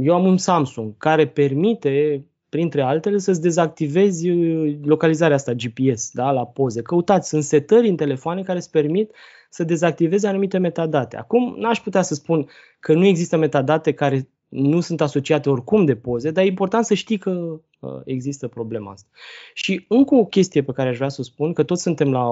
eu 0.00 0.14
am 0.14 0.24
un 0.24 0.36
Samsung 0.36 0.96
care 0.96 1.28
permite 1.28 2.26
printre 2.52 2.82
altele, 2.82 3.18
să-ți 3.18 3.40
dezactivezi 3.40 4.28
uh, 4.30 4.76
localizarea 4.84 5.36
asta 5.36 5.52
GPS 5.52 6.10
da, 6.12 6.30
la 6.30 6.46
poze. 6.46 6.82
Căutați, 6.82 7.28
sunt 7.28 7.42
setări 7.42 7.88
în 7.88 7.96
telefoane 7.96 8.42
care 8.42 8.58
îți 8.58 8.70
permit 8.70 9.10
să 9.50 9.64
dezactivezi 9.64 10.26
anumite 10.26 10.58
metadate. 10.58 11.16
Acum, 11.16 11.54
n-aș 11.58 11.80
putea 11.80 12.02
să 12.02 12.14
spun 12.14 12.48
că 12.80 12.94
nu 12.94 13.06
există 13.06 13.36
metadate 13.36 13.92
care 13.92 14.28
nu 14.48 14.80
sunt 14.80 15.00
asociate 15.00 15.50
oricum 15.50 15.84
de 15.84 15.96
poze, 15.96 16.30
dar 16.30 16.44
e 16.44 16.46
important 16.46 16.84
să 16.84 16.94
știi 16.94 17.18
că 17.18 17.60
uh, 17.80 18.00
există 18.04 18.48
problema 18.48 18.92
asta. 18.92 19.08
Și 19.54 19.84
încă 19.88 20.14
o 20.14 20.24
chestie 20.24 20.62
pe 20.62 20.72
care 20.72 20.88
aș 20.88 20.96
vrea 20.96 21.08
să 21.08 21.20
o 21.20 21.24
spun, 21.24 21.52
că 21.52 21.62
toți 21.62 21.82
suntem 21.82 22.10
la 22.10 22.28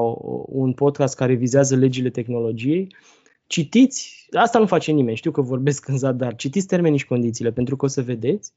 un 0.47 0.73
podcast 0.73 1.17
care 1.17 1.35
vizează 1.35 1.77
legile 1.77 2.11
tehnologiei, 2.11 2.97
citiți, 3.47 4.29
asta 4.33 4.59
nu 4.59 4.67
face 4.67 4.93
nimeni, 4.93 5.17
știu 5.17 5.31
că 5.31 5.41
vorbesc 5.41 5.89
în 5.89 5.99
zadar, 5.99 6.35
citiți 6.35 6.67
termenii 6.67 6.99
și 6.99 7.07
condițiile, 7.07 7.53
pentru 7.53 7.77
că 7.77 7.85
o 7.85 7.89
să 7.89 8.03
vedeți 8.03 8.53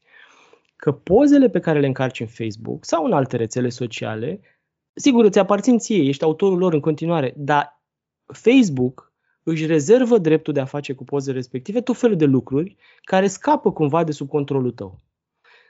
că 0.84 0.92
pozele 0.92 1.50
pe 1.50 1.60
care 1.60 1.80
le 1.80 1.88
încarci 1.88 2.20
în 2.20 2.28
Facebook 2.28 2.86
sau 2.86 3.06
în 3.06 3.12
alte 3.12 3.38
rețele 3.38 3.70
sociale, 3.70 4.40
sigur, 4.94 5.26
îți 5.26 5.40
aparțin 5.40 5.78
ție, 5.78 6.04
ești 6.04 6.24
autorul 6.24 6.58
lor 6.58 6.74
în 6.74 6.80
continuare, 6.80 7.34
dar 7.38 7.82
Facebook 8.34 9.14
își 9.44 9.66
rezervă 9.66 10.18
dreptul 10.18 10.54
de 10.54 10.60
a 10.60 10.66
face 10.66 10.94
cu 10.94 11.04
pozele 11.04 11.36
respective 11.36 11.82
tot 11.82 11.98
felul 11.98 12.16
de 12.16 12.26
lucruri 12.26 12.76
care 13.02 13.28
scapă 13.28 13.72
cumva 13.72 14.04
de 14.04 14.12
sub 14.12 14.28
controlul 14.30 14.72
tău. 14.72 15.00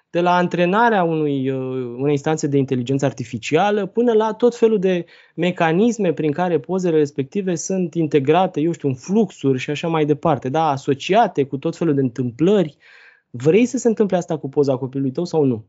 De 0.09 0.21
la 0.21 0.35
antrenarea 0.35 1.03
unui, 1.03 1.49
uh, 1.49 1.95
unei 1.97 2.11
instanțe 2.11 2.47
de 2.47 2.57
inteligență 2.57 3.05
artificială 3.05 3.85
până 3.85 4.13
la 4.13 4.33
tot 4.33 4.55
felul 4.55 4.79
de 4.79 5.05
mecanisme 5.35 6.13
prin 6.13 6.31
care 6.31 6.59
pozele 6.59 6.97
respective 6.97 7.55
sunt 7.55 7.93
integrate, 7.93 8.61
eu 8.61 8.71
știu, 8.71 8.87
în 8.87 8.95
fluxuri 8.95 9.59
și 9.59 9.69
așa 9.69 9.87
mai 9.87 10.05
departe, 10.05 10.49
da, 10.49 10.69
asociate 10.69 11.43
cu 11.43 11.57
tot 11.57 11.75
felul 11.75 11.93
de 11.93 12.01
întâmplări 12.01 12.77
uh, 12.77 13.02
Vrei 13.35 13.65
să 13.65 13.77
se 13.77 13.87
întâmple 13.87 14.17
asta 14.17 14.37
cu 14.37 14.49
poza 14.49 14.77
copilului 14.77 15.11
tău 15.11 15.25
sau 15.25 15.43
nu? 15.43 15.65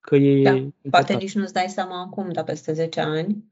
Că 0.00 0.16
e 0.16 0.42
da, 0.42 0.50
important. 0.50 0.90
poate 0.90 1.14
nici 1.14 1.34
nu-ți 1.34 1.52
dai 1.52 1.68
seama 1.68 2.00
acum, 2.00 2.32
dar 2.32 2.44
peste 2.44 2.72
10 2.72 3.00
ani, 3.00 3.44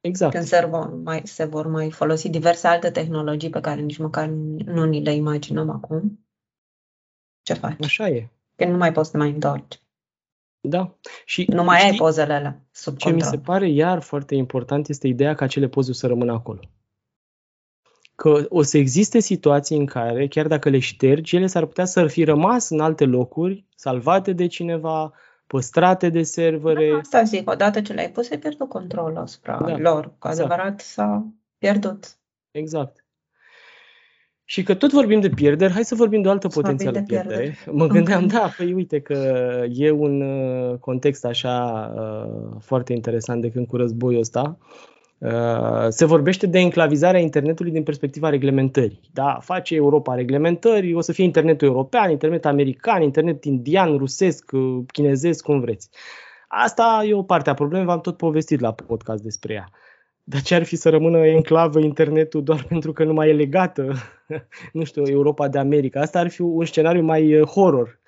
exact. 0.00 0.32
când 0.32 0.44
se 0.44 0.66
vor, 0.66 0.94
mai, 0.94 1.20
se 1.24 1.44
vor 1.44 1.66
mai 1.66 1.90
folosi 1.90 2.28
diverse 2.28 2.66
alte 2.66 2.90
tehnologii 2.90 3.50
pe 3.50 3.60
care 3.60 3.80
nici 3.80 3.98
măcar 3.98 4.28
nu 4.64 4.84
ni 4.84 5.02
le 5.02 5.14
imaginăm 5.14 5.70
acum, 5.70 6.26
ce 7.42 7.54
faci? 7.54 7.84
Așa 7.84 8.08
e. 8.08 8.28
Când 8.54 8.70
nu 8.70 8.76
mai 8.76 8.92
poți 8.92 9.10
să 9.10 9.16
mai 9.16 9.30
întorci. 9.30 9.82
Da. 10.60 10.96
Și 11.24 11.44
nu 11.48 11.64
mai 11.64 11.78
știi, 11.78 11.90
ai 11.90 11.96
pozele 11.96 12.32
alea 12.32 12.66
sub 12.70 12.96
Ce 12.96 13.08
control. 13.08 13.30
mi 13.30 13.36
se 13.36 13.44
pare 13.44 13.68
iar 13.68 14.00
foarte 14.00 14.34
important 14.34 14.88
este 14.88 15.06
ideea 15.06 15.34
că 15.34 15.44
acele 15.44 15.68
poze 15.68 15.90
o 15.90 15.94
să 15.94 16.06
rămână 16.06 16.32
acolo 16.32 16.60
că 18.18 18.46
o 18.48 18.62
să 18.62 18.78
existe 18.78 19.20
situații 19.20 19.76
în 19.76 19.86
care, 19.86 20.26
chiar 20.26 20.46
dacă 20.46 20.68
le 20.68 20.78
ștergi, 20.78 21.36
ele 21.36 21.46
s-ar 21.46 21.64
putea 21.64 21.84
să 21.84 22.06
fi 22.06 22.24
rămas 22.24 22.68
în 22.68 22.80
alte 22.80 23.04
locuri, 23.04 23.64
salvate 23.76 24.32
de 24.32 24.46
cineva, 24.46 25.12
păstrate 25.46 26.08
de 26.08 26.22
servere. 26.22 26.90
Da, 26.90 26.96
asta 26.96 27.22
zic, 27.22 27.50
odată 27.50 27.80
ce 27.80 27.92
le-ai 27.92 28.10
pus, 28.10 28.30
ai 28.30 28.38
pierdut 28.38 28.68
controlul 28.68 29.16
asupra 29.16 29.58
da, 29.66 29.76
lor. 29.76 30.04
Cu 30.04 30.28
exact. 30.28 30.38
adevărat 30.38 30.80
s-a 30.80 31.26
pierdut. 31.58 32.16
Exact. 32.50 33.04
Și 34.44 34.62
că 34.62 34.74
tot 34.74 34.92
vorbim 34.92 35.20
de 35.20 35.28
pierderi, 35.28 35.72
hai 35.72 35.84
să 35.84 35.94
vorbim 35.94 36.22
de 36.22 36.28
o 36.28 36.30
altă 36.30 36.48
potențială 36.48 37.02
pierdere. 37.02 37.36
pierdere. 37.36 37.58
Mă 37.70 37.86
gândeam, 37.86 38.26
da, 38.26 38.50
păi 38.56 38.72
uite 38.72 39.00
că 39.00 39.14
e 39.72 39.90
un 39.90 40.20
uh, 40.20 40.78
context 40.78 41.24
așa 41.24 41.90
uh, 41.96 42.56
foarte 42.60 42.92
interesant 42.92 43.40
de 43.40 43.50
când 43.50 43.66
cu 43.66 43.76
războiul 43.76 44.20
ăsta. 44.20 44.58
Uh, 44.60 44.96
se 45.88 46.04
vorbește 46.04 46.46
de 46.46 46.58
enclavizarea 46.58 47.20
internetului 47.20 47.72
din 47.72 47.82
perspectiva 47.82 48.28
reglementării. 48.28 49.00
Da, 49.12 49.38
face 49.42 49.74
Europa 49.74 50.14
reglementări, 50.14 50.94
o 50.94 51.00
să 51.00 51.12
fie 51.12 51.24
internetul 51.24 51.66
european, 51.66 52.10
internet 52.10 52.44
american, 52.44 53.02
internet 53.02 53.44
indian, 53.44 53.96
rusesc, 53.96 54.50
uh, 54.52 54.84
chinezesc, 54.92 55.44
cum 55.44 55.60
vreți. 55.60 55.88
Asta 56.48 57.04
e 57.06 57.14
o 57.14 57.22
parte 57.22 57.50
a 57.50 57.54
problemei, 57.54 57.86
v-am 57.86 58.00
tot 58.00 58.16
povestit 58.16 58.60
la 58.60 58.72
podcast 58.72 59.22
despre 59.22 59.52
ea. 59.52 59.68
Dar 60.24 60.40
ce 60.40 60.54
ar 60.54 60.62
fi 60.62 60.76
să 60.76 60.90
rămână 60.90 61.18
enclavă 61.18 61.78
internetul 61.78 62.42
doar 62.42 62.64
pentru 62.68 62.92
că 62.92 63.04
nu 63.04 63.12
mai 63.12 63.28
e 63.28 63.32
legată, 63.32 63.92
nu 64.72 64.84
știu, 64.84 65.02
Europa 65.06 65.48
de 65.48 65.58
America? 65.58 66.00
Asta 66.00 66.18
ar 66.18 66.28
fi 66.28 66.40
un 66.40 66.64
scenariu 66.64 67.02
mai 67.02 67.40
uh, 67.40 67.46
horror. 67.46 68.00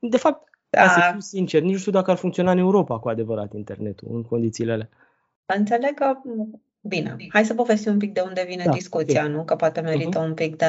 De 0.00 0.16
fapt, 0.16 0.48
da. 0.70 0.88
să 0.88 1.08
fiu 1.10 1.20
sincer, 1.20 1.62
nici 1.62 1.72
nu 1.72 1.78
știu 1.78 1.92
dacă 1.92 2.10
ar 2.10 2.16
funcționa 2.16 2.50
în 2.50 2.58
Europa 2.58 2.98
cu 2.98 3.08
adevărat 3.08 3.54
internetul 3.54 4.08
în 4.12 4.22
condițiile 4.22 4.72
alea. 4.72 4.88
Înțeleg 5.56 5.94
că 5.94 6.20
Bine, 6.80 7.16
hai 7.28 7.44
să 7.44 7.54
povestim 7.54 7.92
un 7.92 7.98
pic 7.98 8.12
de 8.12 8.20
unde 8.20 8.44
vine 8.48 8.64
da, 8.64 8.70
discuția, 8.70 9.20
okay. 9.20 9.32
nu? 9.32 9.44
Că 9.44 9.56
poate 9.56 9.80
merită 9.80 10.20
uh-huh. 10.20 10.26
un 10.26 10.34
pic 10.34 10.56
de 10.56 10.66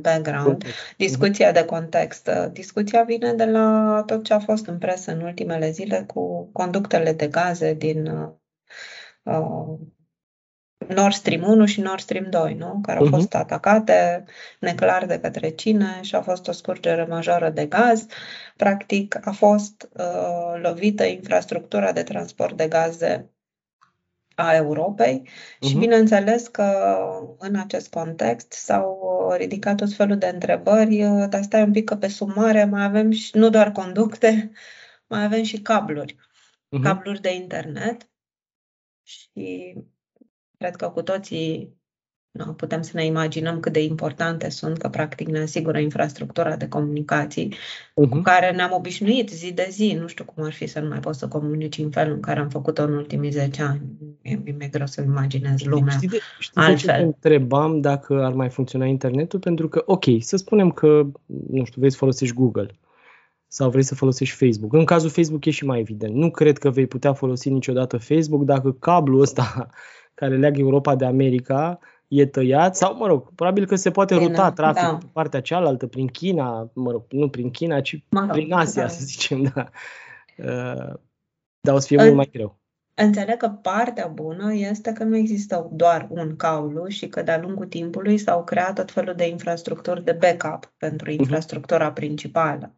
background. 0.00 0.64
Uh-huh. 0.64 0.96
Discuția 0.96 1.50
uh-huh. 1.50 1.54
de 1.54 1.64
context. 1.64 2.30
Discuția 2.52 3.02
vine 3.02 3.32
de 3.32 3.44
la 3.44 4.02
tot 4.06 4.24
ce 4.24 4.32
a 4.32 4.38
fost 4.38 4.66
în 4.66 4.78
presă 4.78 5.12
în 5.12 5.20
ultimele 5.20 5.70
zile 5.70 6.04
cu 6.06 6.48
conductele 6.52 7.12
de 7.12 7.26
gaze 7.26 7.74
din 7.74 8.06
uh, 9.22 9.78
Nord 10.88 11.12
Stream 11.12 11.42
1 11.42 11.66
și 11.66 11.80
Nord 11.80 12.00
Stream 12.00 12.30
2, 12.30 12.54
nu? 12.54 12.78
Care 12.82 12.98
au 12.98 13.06
uh-huh. 13.06 13.10
fost 13.10 13.34
atacate 13.34 14.24
neclar 14.60 15.06
de 15.06 15.20
către 15.20 15.48
cine 15.48 15.98
și 16.00 16.14
a 16.14 16.20
fost 16.20 16.48
o 16.48 16.52
scurgere 16.52 17.04
majoră 17.04 17.50
de 17.50 17.66
gaz. 17.66 18.06
Practic 18.56 19.26
a 19.26 19.30
fost 19.30 19.88
uh, 19.92 20.60
lovită 20.62 21.04
infrastructura 21.04 21.92
de 21.92 22.02
transport 22.02 22.56
de 22.56 22.68
gaze 22.68 23.30
a 24.38 24.54
Europei 24.54 25.22
uh-huh. 25.24 25.68
și 25.68 25.76
bineînțeles 25.76 26.46
că 26.48 26.98
în 27.38 27.56
acest 27.56 27.90
context 27.90 28.52
s-au 28.52 29.32
ridicat 29.36 29.76
tot 29.76 29.92
felul 29.92 30.18
de 30.18 30.26
întrebări, 30.26 30.96
dar 31.28 31.42
stai 31.42 31.62
un 31.62 31.72
pic 31.72 31.84
că 31.84 31.96
pe 31.96 32.08
sumare 32.08 32.64
mai 32.64 32.84
avem 32.84 33.10
și 33.10 33.36
nu 33.36 33.50
doar 33.50 33.72
conducte, 33.72 34.50
mai 35.10 35.24
avem 35.24 35.42
și 35.42 35.60
cabluri, 35.60 36.14
uh-huh. 36.14 36.82
cabluri 36.82 37.20
de 37.20 37.34
internet 37.34 38.10
și 39.02 39.74
cred 40.58 40.76
că 40.76 40.90
cu 40.90 41.02
toții 41.02 41.77
nu, 42.30 42.52
putem 42.52 42.82
să 42.82 42.90
ne 42.94 43.04
imaginăm 43.04 43.60
cât 43.60 43.72
de 43.72 43.82
importante 43.82 44.50
sunt, 44.50 44.78
că 44.78 44.88
practic 44.88 45.28
ne 45.28 45.40
asigură 45.40 45.78
infrastructura 45.78 46.56
de 46.56 46.68
comunicații 46.68 47.54
uh-huh. 47.54 47.94
cu 47.94 48.04
mhm. 48.04 48.22
care 48.22 48.50
ne-am 48.50 48.72
obișnuit 48.72 49.28
zi 49.28 49.52
de 49.52 49.66
zi. 49.70 49.96
Nu 50.00 50.06
știu 50.06 50.24
cum 50.24 50.44
ar 50.44 50.52
fi 50.52 50.66
să 50.66 50.80
nu 50.80 50.88
mai 50.88 51.00
poți 51.00 51.18
să 51.18 51.28
comunici 51.28 51.78
în 51.78 51.90
felul 51.90 52.14
în 52.14 52.20
care 52.20 52.40
am 52.40 52.48
făcut-o 52.48 52.82
în 52.82 52.92
ultimii 52.92 53.30
10 53.30 53.62
ani. 53.62 53.80
E, 54.22 54.38
e 54.58 54.68
greu 54.70 54.86
să 54.86 55.00
imaginez 55.00 55.62
lumea 55.62 55.94
știi 55.94 56.08
de, 56.08 56.18
știi 56.38 56.60
altfel. 56.60 56.94
de 56.94 57.00
ce 57.00 57.04
întrebam 57.04 57.80
dacă 57.80 58.24
ar 58.24 58.32
mai 58.32 58.48
funcționa 58.48 58.84
internetul? 58.84 59.38
Pentru 59.38 59.68
că, 59.68 59.82
ok, 59.86 60.04
să 60.18 60.36
spunem 60.36 60.70
că, 60.70 61.06
nu 61.50 61.64
știu, 61.64 61.80
vrei 61.80 61.90
să 61.90 61.96
folosești 61.96 62.34
Google 62.34 62.78
sau 63.46 63.70
vrei 63.70 63.82
să 63.82 63.94
folosești 63.94 64.36
Facebook. 64.36 64.72
În 64.72 64.84
cazul 64.84 65.10
Facebook 65.10 65.44
e 65.44 65.50
și 65.50 65.64
mai 65.64 65.78
evident. 65.78 66.14
Nu 66.14 66.30
cred 66.30 66.58
că 66.58 66.70
vei 66.70 66.86
putea 66.86 67.12
folosi 67.12 67.50
niciodată 67.50 67.96
Facebook 67.96 68.44
dacă 68.44 68.72
cablul 68.72 69.20
ăsta 69.20 69.66
care 70.20 70.36
leagă 70.36 70.60
Europa 70.60 70.96
de 70.96 71.04
America 71.04 71.78
e 72.08 72.26
tăiat 72.26 72.76
sau, 72.76 72.96
mă 72.96 73.06
rog, 73.06 73.34
probabil 73.34 73.66
că 73.66 73.76
se 73.76 73.90
poate 73.90 74.14
ruta 74.14 74.42
da, 74.42 74.52
traficul 74.52 74.92
da. 74.92 74.98
pe 74.98 75.10
partea 75.12 75.40
cealaltă, 75.40 75.86
prin 75.86 76.06
China, 76.06 76.70
mă 76.74 76.90
rog, 76.90 77.04
nu 77.08 77.28
prin 77.28 77.50
China, 77.50 77.80
ci 77.80 78.04
mă 78.08 78.20
rog, 78.20 78.30
prin 78.30 78.52
Asia, 78.52 78.82
da. 78.82 78.88
să 78.88 79.04
zicem, 79.04 79.42
da. 79.42 79.68
Uh, 80.36 80.94
dar 81.60 81.74
o 81.74 81.78
să 81.78 81.86
fie 81.86 81.98
în, 81.98 82.04
mult 82.04 82.16
mai 82.16 82.28
greu. 82.32 82.58
Înțeleg 83.00 83.36
că 83.36 83.48
partea 83.48 84.06
bună 84.06 84.54
este 84.54 84.92
că 84.92 85.04
nu 85.04 85.16
există 85.16 85.68
doar 85.72 86.06
un 86.10 86.36
caulu 86.36 86.86
și 86.88 87.08
că 87.08 87.22
de-a 87.22 87.38
lungul 87.38 87.66
timpului 87.66 88.18
s-au 88.18 88.44
creat 88.44 88.74
tot 88.74 88.90
felul 88.90 89.14
de 89.14 89.28
infrastructuri 89.28 90.04
de 90.04 90.12
backup 90.12 90.72
pentru 90.78 91.10
mhm. 91.10 91.20
infrastructura 91.20 91.92
principală. 91.92 92.74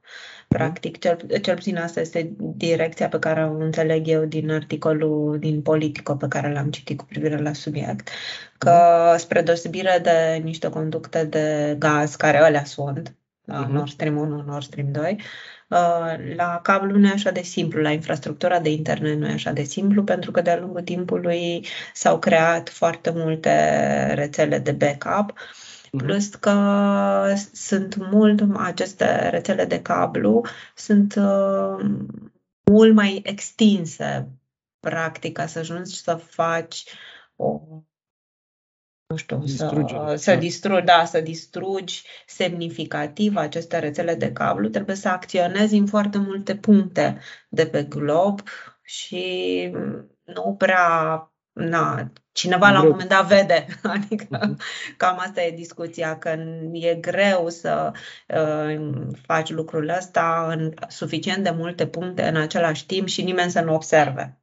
Practic, 0.48 0.98
cel, 0.98 1.18
cel 1.42 1.54
puțin 1.54 1.76
asta 1.76 2.00
este 2.00 2.34
direcția 2.38 3.08
pe 3.08 3.18
care 3.18 3.44
o 3.44 3.56
înțeleg 3.56 4.08
eu 4.08 4.24
din 4.24 4.50
articolul 4.50 5.38
din 5.38 5.62
Politico 5.62 6.14
pe 6.14 6.28
care 6.28 6.52
l-am 6.52 6.70
citit 6.70 6.98
cu 6.98 7.04
privire 7.04 7.36
la 7.36 7.52
subiect, 7.52 8.08
că 8.58 9.06
mhm. 9.08 9.18
spre 9.18 9.42
deosebire 9.42 9.98
de 10.02 10.40
niște 10.42 10.68
conducte 10.68 11.24
de 11.24 11.76
gaz 11.78 12.14
care 12.14 12.38
alea 12.38 12.64
sunt, 12.64 13.14
la 13.44 13.66
uh-huh. 13.66 13.70
Nord 13.70 13.88
Stream 13.88 14.16
1, 14.16 14.42
Nord 14.42 14.62
Stream 14.62 14.92
2, 14.92 15.16
uh, 15.18 15.24
la 16.36 16.60
cablu 16.62 16.98
nu 16.98 17.06
e 17.06 17.10
așa 17.10 17.30
de 17.30 17.42
simplu, 17.42 17.80
la 17.80 17.90
infrastructura 17.90 18.60
de 18.60 18.70
internet 18.70 19.18
nu 19.18 19.28
e 19.28 19.32
așa 19.32 19.52
de 19.52 19.62
simplu, 19.62 20.04
pentru 20.04 20.30
că 20.30 20.40
de-a 20.40 20.58
lungul 20.58 20.82
timpului 20.82 21.66
s-au 21.94 22.18
creat 22.18 22.68
foarte 22.68 23.10
multe 23.14 23.50
rețele 24.14 24.58
de 24.58 24.72
backup 24.72 25.34
Mhm. 25.92 26.04
Plus 26.04 26.34
că 26.34 27.34
sunt 27.52 27.96
mult, 27.96 28.42
aceste 28.56 29.28
rețele 29.28 29.64
de 29.64 29.82
cablu 29.82 30.44
sunt 30.74 31.14
uh, 31.14 31.90
mult 32.70 32.94
mai 32.94 33.20
extinse, 33.24 34.28
practic, 34.80 35.32
ca 35.32 35.46
să 35.46 35.58
ajungi 35.58 36.02
să 36.02 36.14
faci 36.14 36.84
o 37.36 37.60
nu 39.10 39.16
știu, 39.16 39.46
să, 39.46 39.56
să, 40.16 40.30
da. 40.30 40.36
distrugi, 40.36 40.84
da, 40.84 41.04
să 41.04 41.20
distrugi 41.20 42.02
semnificativ 42.26 43.36
aceste 43.36 43.78
rețele 43.78 44.14
de 44.14 44.32
cablu, 44.32 44.68
trebuie 44.68 44.96
să 44.96 45.08
acționezi 45.08 45.74
în 45.74 45.86
foarte 45.86 46.18
multe 46.18 46.56
puncte 46.56 47.18
de 47.48 47.66
pe 47.66 47.82
glob 47.82 48.40
și 48.82 49.70
nu 50.24 50.54
prea 50.58 51.24
na, 51.52 52.12
cineva 52.32 52.70
la 52.70 52.82
un 52.82 52.88
moment 52.88 53.08
dat 53.08 53.26
vede. 53.26 53.66
Adică 53.82 54.38
uh-huh. 54.38 54.56
cam 54.96 55.18
asta 55.18 55.42
e 55.42 55.50
discuția, 55.50 56.18
că 56.18 56.36
e 56.72 56.94
greu 56.94 57.48
să 57.48 57.92
uh, 58.28 58.90
faci 59.26 59.50
lucrul 59.50 59.88
ăsta 59.88 60.46
în 60.50 60.74
suficient 60.88 61.44
de 61.44 61.50
multe 61.50 61.86
puncte 61.86 62.22
în 62.22 62.36
același 62.36 62.86
timp 62.86 63.08
și 63.08 63.22
nimeni 63.22 63.50
să 63.50 63.60
nu 63.60 63.74
observe. 63.74 64.39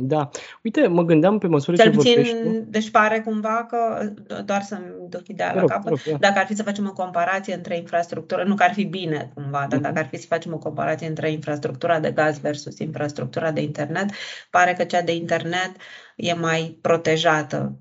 Da. 0.00 0.30
Uite, 0.62 0.86
mă 0.86 1.02
gândeam 1.02 1.38
pe 1.38 1.46
măsură 1.46 1.76
Cel 1.76 1.90
ce 1.90 1.96
puțin, 1.96 2.14
vorbești 2.14 2.70
Deci 2.70 2.90
pare 2.90 3.20
cumva 3.20 3.66
că, 3.68 4.12
doar 4.44 4.62
să-mi 4.62 4.94
duc 5.08 5.28
ideea 5.28 5.54
la 5.54 5.64
capăt, 5.64 6.04
dacă 6.18 6.38
ar 6.38 6.46
fi 6.46 6.54
să 6.54 6.62
facem 6.62 6.86
o 6.86 6.92
comparație 6.92 7.54
între 7.54 7.76
infrastructură, 7.76 8.44
nu 8.44 8.54
că 8.54 8.62
ar 8.62 8.72
fi 8.72 8.84
bine 8.84 9.30
cumva, 9.34 9.66
dar 9.68 9.78
uh-huh. 9.78 9.82
dacă 9.82 9.98
ar 9.98 10.06
fi 10.06 10.16
să 10.16 10.26
facem 10.26 10.52
o 10.52 10.58
comparație 10.58 11.06
între 11.06 11.30
infrastructura 11.30 12.00
de 12.00 12.10
gaz 12.10 12.38
versus 12.38 12.78
infrastructura 12.78 13.50
de 13.50 13.60
internet, 13.60 14.10
pare 14.50 14.72
că 14.72 14.84
cea 14.84 15.02
de 15.02 15.14
internet 15.14 15.72
e 16.16 16.32
mai 16.32 16.78
protejată 16.80 17.78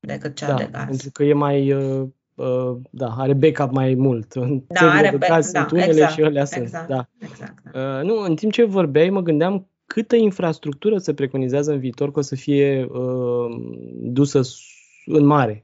decât 0.00 0.36
cea 0.36 0.46
da, 0.46 0.54
de 0.54 0.68
gaz. 0.72 0.86
pentru 0.86 1.10
că 1.10 1.24
e 1.24 1.32
mai... 1.32 1.72
Uh, 1.72 2.08
uh, 2.34 2.76
da, 2.90 3.14
are 3.18 3.32
backup 3.32 3.70
mai 3.70 3.94
mult. 3.94 4.32
În 4.32 4.62
da, 4.66 4.92
are 4.92 5.10
de 5.10 5.26
gaz 5.26 5.50
da, 5.50 5.58
sunt 5.58 5.70
unele 5.70 5.90
exact, 5.90 6.12
și 6.12 6.22
alea 6.22 6.42
exact, 6.42 6.68
sunt. 6.68 6.86
Da. 6.88 7.08
Exact, 7.18 7.54
da. 7.72 7.98
Uh, 7.98 8.04
nu, 8.04 8.18
în 8.18 8.34
timp 8.34 8.52
ce 8.52 8.64
vorbeai, 8.64 9.10
mă 9.10 9.20
gândeam 9.20 9.66
câtă 9.92 10.16
infrastructură 10.16 10.98
se 10.98 11.14
preconizează 11.14 11.72
în 11.72 11.78
viitor 11.78 12.12
că 12.12 12.18
o 12.18 12.22
să 12.22 12.34
fie 12.34 12.84
uh, 12.84 13.56
dusă 13.92 14.40
în 15.06 15.24
mare. 15.24 15.62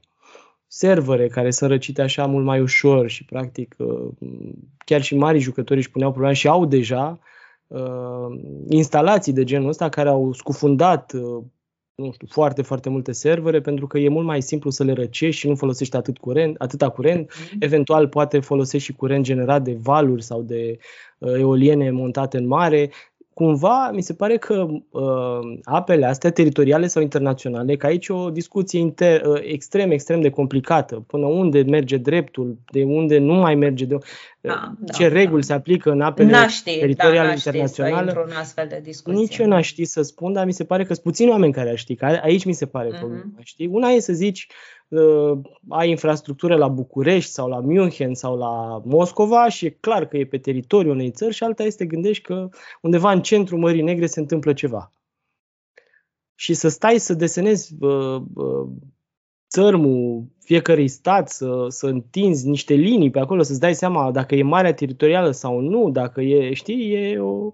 Servere 0.67 1.27
care 1.27 1.51
sunt 1.51 1.69
răcite 1.69 2.01
așa 2.01 2.25
mult 2.25 2.45
mai 2.45 2.61
ușor 2.61 3.09
și 3.09 3.25
practic 3.25 3.75
uh, 3.77 4.07
chiar 4.85 5.01
și 5.01 5.15
mari 5.15 5.39
jucători 5.39 5.79
își 5.79 5.91
puneau 5.91 6.09
probleme 6.11 6.35
și 6.35 6.47
au 6.47 6.65
deja 6.65 7.19
uh, 7.67 8.39
instalații 8.67 9.33
de 9.33 9.43
genul 9.43 9.69
ăsta 9.69 9.89
care 9.89 10.09
au 10.09 10.33
scufundat 10.33 11.13
uh, 11.13 11.43
nu 11.95 12.11
știu, 12.11 12.27
foarte, 12.29 12.61
foarte 12.61 12.89
multe 12.89 13.11
servere 13.11 13.61
pentru 13.61 13.87
că 13.87 13.97
e 13.97 14.09
mult 14.09 14.25
mai 14.25 14.41
simplu 14.41 14.69
să 14.69 14.83
le 14.83 14.93
răcești 14.93 15.39
și 15.39 15.47
nu 15.47 15.55
folosești 15.55 15.95
atât 15.95 16.17
curent, 16.17 16.55
atâta 16.57 16.89
curent. 16.89 17.31
Mm-hmm. 17.31 17.57
Eventual 17.59 18.07
poate 18.07 18.39
folosești 18.39 18.87
și 18.87 18.95
curent 18.95 19.23
generat 19.23 19.63
de 19.63 19.77
valuri 19.81 20.23
sau 20.23 20.41
de 20.41 20.77
uh, 21.17 21.33
eoliene 21.37 21.91
montate 21.91 22.37
în 22.37 22.47
mare 22.47 22.91
cumva 23.39 23.91
mi 23.93 24.01
se 24.01 24.13
pare 24.13 24.37
că 24.37 24.67
uh, 24.89 25.59
apele 25.63 26.05
astea 26.05 26.31
teritoriale 26.31 26.87
sau 26.87 27.01
internaționale, 27.01 27.75
că 27.75 27.85
aici 27.85 28.07
e 28.07 28.13
o 28.13 28.29
discuție 28.29 28.79
inter, 28.79 29.25
uh, 29.25 29.39
extrem, 29.43 29.91
extrem 29.91 30.21
de 30.21 30.29
complicată. 30.29 31.03
Până 31.07 31.25
unde 31.25 31.61
merge 31.61 31.97
dreptul, 31.97 32.57
de 32.71 32.83
unde 32.83 33.17
nu 33.17 33.33
mai 33.33 33.55
merge, 33.55 33.85
de, 33.85 33.93
uh, 33.93 34.01
da, 34.41 34.73
ce 34.93 35.07
da, 35.07 35.13
reguli 35.13 35.41
da. 35.41 35.47
se 35.47 35.53
aplică 35.53 35.91
în 35.91 36.01
apele 36.01 36.47
ști, 36.47 36.73
da, 36.73 36.79
teritoriale 36.79 37.27
da, 37.27 37.33
internaționale. 37.33 38.11
Să 38.11 38.39
astfel 38.39 38.67
de 38.69 38.81
discuție. 38.83 39.19
Nici 39.19 39.37
eu 39.37 39.47
n-aș 39.47 39.67
ști 39.67 39.85
să 39.85 40.01
spun, 40.01 40.33
dar 40.33 40.45
mi 40.45 40.53
se 40.53 40.63
pare 40.63 40.83
că 40.83 40.93
sunt 40.93 41.05
puțini 41.05 41.29
oameni 41.29 41.53
care 41.53 41.69
ar 41.69 41.77
ști. 41.77 41.95
Că 41.95 42.05
aici 42.05 42.45
mi 42.45 42.53
se 42.53 42.65
pare 42.65 42.87
uh-huh. 42.87 42.99
problema. 42.99 43.31
Știi? 43.43 43.67
Una 43.67 43.89
e 43.89 43.99
să 43.99 44.13
zici 44.13 44.47
uh, 44.49 44.78
ai 45.69 45.89
infrastructură 45.89 46.55
la 46.55 46.67
București 46.67 47.31
sau 47.31 47.49
la 47.49 47.59
München 47.59 48.13
sau 48.13 48.37
la 48.37 48.81
Moscova 48.85 49.49
și 49.49 49.65
e 49.65 49.69
clar 49.69 50.07
că 50.07 50.17
e 50.17 50.25
pe 50.25 50.37
teritoriul 50.37 50.93
unei 50.93 51.11
țări 51.11 51.33
și 51.33 51.43
alta 51.43 51.63
este 51.63 51.85
gândești 51.85 52.23
că 52.23 52.49
undeva 52.81 53.11
în 53.11 53.21
centrul 53.21 53.59
Mării 53.59 53.81
Negre 53.81 54.05
se 54.05 54.19
întâmplă 54.19 54.53
ceva. 54.53 54.91
Și 56.35 56.53
să 56.53 56.67
stai 56.67 56.97
să 56.97 57.13
desenezi 57.13 57.75
uh, 57.79 58.21
uh, 58.33 58.69
țărmul 59.49 60.23
fiecărui 60.39 60.87
stat, 60.87 61.29
să, 61.29 61.65
să 61.67 61.87
întinzi 61.87 62.47
niște 62.47 62.73
linii 62.73 63.09
pe 63.09 63.19
acolo, 63.19 63.41
să-ți 63.41 63.59
dai 63.59 63.75
seama 63.75 64.11
dacă 64.11 64.35
e 64.35 64.43
marea 64.43 64.73
teritorială 64.73 65.31
sau 65.31 65.59
nu, 65.59 65.89
dacă 65.89 66.21
e, 66.21 66.53
știi, 66.53 66.93
e 66.93 67.19
o 67.19 67.53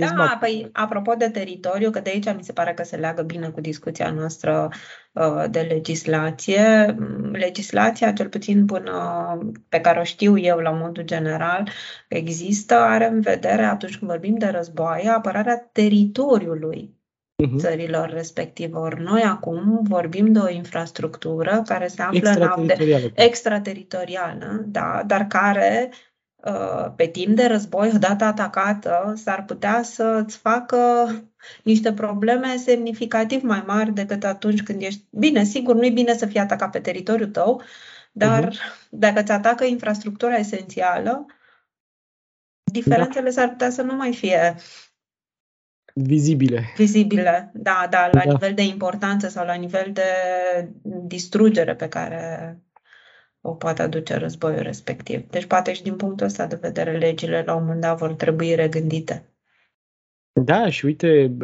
da, 0.00 0.36
păi 0.40 0.68
apropo 0.72 1.14
de 1.14 1.28
teritoriu, 1.28 1.90
că 1.90 2.00
de 2.00 2.10
aici 2.10 2.34
mi 2.36 2.44
se 2.44 2.52
pare 2.52 2.74
că 2.74 2.82
se 2.82 2.96
leagă 2.96 3.22
bine 3.22 3.48
cu 3.48 3.60
discuția 3.60 4.10
noastră 4.10 4.68
uh, 5.12 5.44
de 5.50 5.60
legislație. 5.60 6.96
Legislația, 7.32 8.12
cel 8.12 8.28
puțin 8.28 8.66
până 8.66 8.92
pe 9.68 9.80
care 9.80 10.00
o 10.00 10.04
știu 10.04 10.38
eu 10.38 10.58
la 10.58 10.70
modul 10.70 11.02
general, 11.04 11.68
există, 12.08 12.74
are 12.74 13.06
în 13.06 13.20
vedere 13.20 13.62
atunci 13.62 13.98
când 13.98 14.10
vorbim 14.10 14.38
de 14.38 14.46
războaie, 14.46 15.08
apărarea 15.08 15.68
teritoriului 15.72 16.98
uh-huh. 17.42 17.58
țărilor 17.58 18.10
respective. 18.10 18.76
Ori 18.76 19.02
noi 19.02 19.22
acum 19.22 19.80
vorbim 19.82 20.32
de 20.32 20.38
o 20.38 20.50
infrastructură 20.50 21.62
care 21.66 21.86
se 21.86 22.02
află 22.02 22.16
extrateritorială, 22.16 23.04
în 23.04 23.10
extrateritorială 23.14 24.64
da, 24.66 25.02
dar 25.06 25.26
care 25.26 25.90
Uh, 25.90 26.09
pe 26.96 27.06
timp 27.06 27.36
de 27.36 27.46
război, 27.46 27.90
odată 27.94 28.24
atacată, 28.24 29.12
s-ar 29.16 29.44
putea 29.44 29.82
să-ți 29.82 30.36
facă 30.36 30.76
niște 31.62 31.92
probleme 31.92 32.56
semnificativ 32.56 33.42
mai 33.42 33.62
mari 33.66 33.92
decât 33.92 34.24
atunci 34.24 34.62
când 34.62 34.82
ești... 34.82 35.04
Bine, 35.10 35.44
sigur, 35.44 35.74
nu 35.74 35.86
e 35.86 35.90
bine 35.90 36.14
să 36.14 36.26
fii 36.26 36.40
atacat 36.40 36.70
pe 36.70 36.80
teritoriul 36.80 37.28
tău, 37.28 37.62
dar 38.12 38.48
uh-huh. 38.48 38.88
dacă 38.90 39.22
ți 39.22 39.32
atacă 39.32 39.64
infrastructura 39.64 40.36
esențială, 40.36 41.26
diferențele 42.72 43.24
da. 43.24 43.30
s-ar 43.30 43.48
putea 43.48 43.70
să 43.70 43.82
nu 43.82 43.94
mai 43.94 44.12
fie 44.14 44.54
vizibile. 45.94 46.72
Vizibile, 46.76 47.50
da, 47.54 47.86
da, 47.90 48.08
la 48.12 48.22
da. 48.24 48.32
nivel 48.32 48.54
de 48.54 48.62
importanță 48.62 49.28
sau 49.28 49.46
la 49.46 49.54
nivel 49.54 49.90
de 49.92 50.02
distrugere 50.82 51.74
pe 51.74 51.88
care 51.88 52.58
o 53.40 53.50
poate 53.50 53.82
aduce 53.82 54.14
războiul 54.14 54.62
respectiv. 54.62 55.28
Deci 55.30 55.44
poate 55.44 55.72
și 55.72 55.82
din 55.82 55.96
punctul 55.96 56.26
ăsta 56.26 56.46
de 56.46 56.58
vedere 56.60 56.98
legile 56.98 57.42
la 57.46 57.54
un 57.54 57.62
moment 57.62 57.80
dat 57.80 57.98
vor 57.98 58.12
trebui 58.12 58.54
regândite. 58.54 59.24
Da, 60.32 60.70
și 60.70 60.84
uite, 60.84 61.36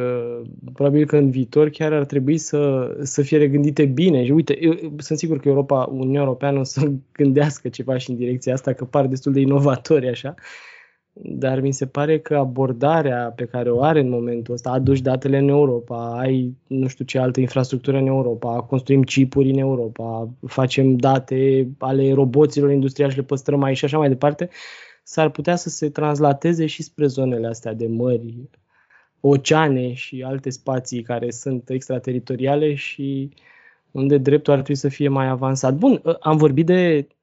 probabil 0.72 1.06
că 1.06 1.16
în 1.16 1.30
viitor 1.30 1.68
chiar 1.68 1.92
ar 1.92 2.04
trebui 2.04 2.38
să, 2.38 2.94
să 3.02 3.22
fie 3.22 3.38
regândite 3.38 3.84
bine. 3.84 4.24
Și 4.24 4.30
uite, 4.30 4.62
eu 4.62 4.74
sunt 4.98 5.18
sigur 5.18 5.40
că 5.40 5.48
Europa, 5.48 5.88
Uniunea 5.90 6.20
Europeană 6.20 6.58
o 6.58 6.62
să 6.62 6.92
gândească 7.12 7.68
ceva 7.68 7.96
și 7.96 8.10
în 8.10 8.16
direcția 8.16 8.52
asta, 8.52 8.72
că 8.72 8.84
par 8.84 9.06
destul 9.06 9.32
de 9.32 9.40
inovatori 9.40 10.08
așa, 10.08 10.34
dar 11.22 11.60
mi 11.60 11.72
se 11.72 11.86
pare 11.86 12.18
că 12.18 12.36
abordarea 12.36 13.32
pe 13.36 13.44
care 13.44 13.70
o 13.70 13.82
are 13.82 14.00
în 14.00 14.08
momentul 14.08 14.54
ăsta, 14.54 14.70
aduci 14.70 15.00
datele 15.00 15.38
în 15.38 15.48
Europa, 15.48 16.18
ai 16.18 16.56
nu 16.66 16.86
știu 16.86 17.04
ce 17.04 17.18
altă 17.18 17.40
infrastructură 17.40 17.96
în 17.98 18.06
Europa, 18.06 18.60
construim 18.60 19.02
chipuri 19.02 19.50
în 19.50 19.58
Europa, 19.58 20.28
facem 20.46 20.96
date 20.96 21.68
ale 21.78 22.12
roboților 22.12 22.70
industriali 22.70 23.12
și 23.12 23.18
le 23.18 23.24
păstrăm 23.24 23.62
aici 23.62 23.76
și 23.76 23.84
așa 23.84 23.98
mai 23.98 24.08
departe, 24.08 24.48
s-ar 25.02 25.30
putea 25.30 25.56
să 25.56 25.68
se 25.68 25.88
translateze 25.88 26.66
și 26.66 26.82
spre 26.82 27.06
zonele 27.06 27.46
astea 27.46 27.72
de 27.72 27.86
mări, 27.86 28.48
oceane 29.20 29.92
și 29.92 30.22
alte 30.22 30.50
spații 30.50 31.02
care 31.02 31.30
sunt 31.30 31.70
extrateritoriale 31.70 32.74
și 32.74 33.30
unde 33.90 34.18
dreptul 34.18 34.52
ar 34.52 34.58
trebui 34.58 34.80
să 34.80 34.88
fie 34.88 35.08
mai 35.08 35.28
avansat. 35.28 35.74
Bun, 35.74 36.02
am 36.20 36.36
vorbit 36.36 36.66
de 36.66 37.06
Uh, 37.10 37.15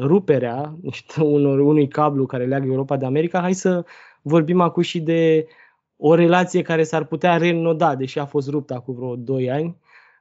ruperea 0.00 0.74
unor, 1.36 1.58
unui 1.58 1.88
cablu 1.88 2.26
care 2.26 2.46
leagă 2.46 2.66
Europa 2.66 2.96
de 2.96 3.06
America, 3.06 3.40
hai 3.40 3.52
să 3.52 3.84
vorbim 4.22 4.60
acum 4.60 4.82
și 4.82 5.00
de 5.00 5.46
o 5.96 6.14
relație 6.14 6.62
care 6.62 6.82
s-ar 6.82 7.04
putea 7.04 7.36
reînnoda, 7.36 7.94
deși 7.94 8.18
a 8.18 8.24
fost 8.24 8.48
ruptă 8.48 8.74
acum 8.74 8.94
vreo 8.94 9.16
2 9.16 9.50
ani, 9.50 9.76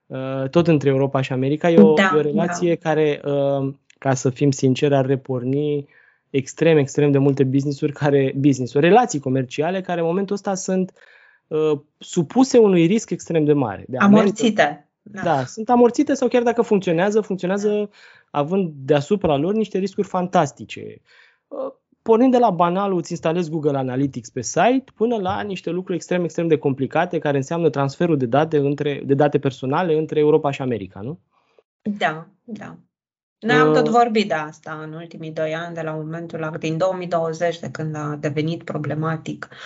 uh, 0.05 0.49
tot 0.49 0.67
între 0.67 0.89
Europa 0.89 1.21
și 1.21 1.33
America. 1.33 1.69
E 1.69 1.81
o, 1.81 1.93
da, 1.93 2.11
e 2.13 2.17
o 2.17 2.21
relație 2.21 2.79
da. 2.81 2.89
care, 2.89 3.21
uh, 3.25 3.73
ca 3.97 4.13
să 4.13 4.29
fim 4.29 4.51
sinceri, 4.51 4.95
ar 4.95 5.05
reporni 5.05 5.87
extrem, 6.29 6.77
extrem 6.77 7.11
de 7.11 7.17
multe 7.17 7.43
business-uri, 7.43 7.91
care, 7.91 8.33
business-uri 8.37 8.85
relații 8.87 9.19
comerciale, 9.19 9.81
care 9.81 9.99
în 9.99 10.05
momentul 10.05 10.35
ăsta 10.35 10.53
sunt 10.53 10.93
uh, 11.47 11.79
supuse 11.97 12.57
unui 12.57 12.85
risc 12.85 13.09
extrem 13.09 13.45
de 13.45 13.53
mare. 13.53 13.85
De 13.87 13.97
amorțite. 13.97 14.83
Da. 15.01 15.21
da, 15.23 15.45
sunt 15.45 15.69
amorțite 15.69 16.13
sau 16.13 16.27
chiar 16.27 16.43
dacă 16.43 16.61
funcționează, 16.61 17.21
funcționează 17.21 17.69
da. 17.69 17.89
Având 18.31 18.71
deasupra 18.75 19.35
lor 19.35 19.53
niște 19.53 19.77
riscuri 19.77 20.07
fantastice. 20.07 21.01
Uh, 21.47 21.73
pornind 22.01 22.31
de 22.31 22.37
la 22.37 22.49
banalul, 22.49 22.97
îți 22.97 23.11
instalezi 23.11 23.49
Google 23.49 23.77
Analytics 23.77 24.29
pe 24.29 24.41
site, 24.41 24.83
până 24.95 25.17
la 25.17 25.41
niște 25.41 25.69
lucruri 25.69 25.95
extrem, 25.95 26.23
extrem 26.23 26.47
de 26.47 26.57
complicate, 26.57 27.19
care 27.19 27.37
înseamnă 27.37 27.69
transferul 27.69 28.17
de 28.17 28.25
date, 28.25 28.57
între, 28.57 29.01
de 29.05 29.13
date 29.13 29.39
personale 29.39 29.97
între 29.97 30.19
Europa 30.19 30.51
și 30.51 30.61
America, 30.61 30.99
nu? 30.99 31.19
Da, 31.81 32.27
da. 32.43 32.77
Noi 33.39 33.55
am 33.55 33.73
tot 33.73 33.87
uh, 33.87 33.93
vorbit 33.93 34.27
de 34.27 34.33
asta 34.33 34.79
în 34.83 34.93
ultimii 34.93 35.31
doi 35.31 35.55
ani, 35.55 35.75
de 35.75 35.81
la 35.81 35.91
momentul 35.91 36.55
din 36.59 36.77
2020, 36.77 37.59
de 37.59 37.69
când 37.71 37.95
a 37.95 38.17
devenit 38.19 38.63
problematic 38.63 39.47
uh, 39.51 39.57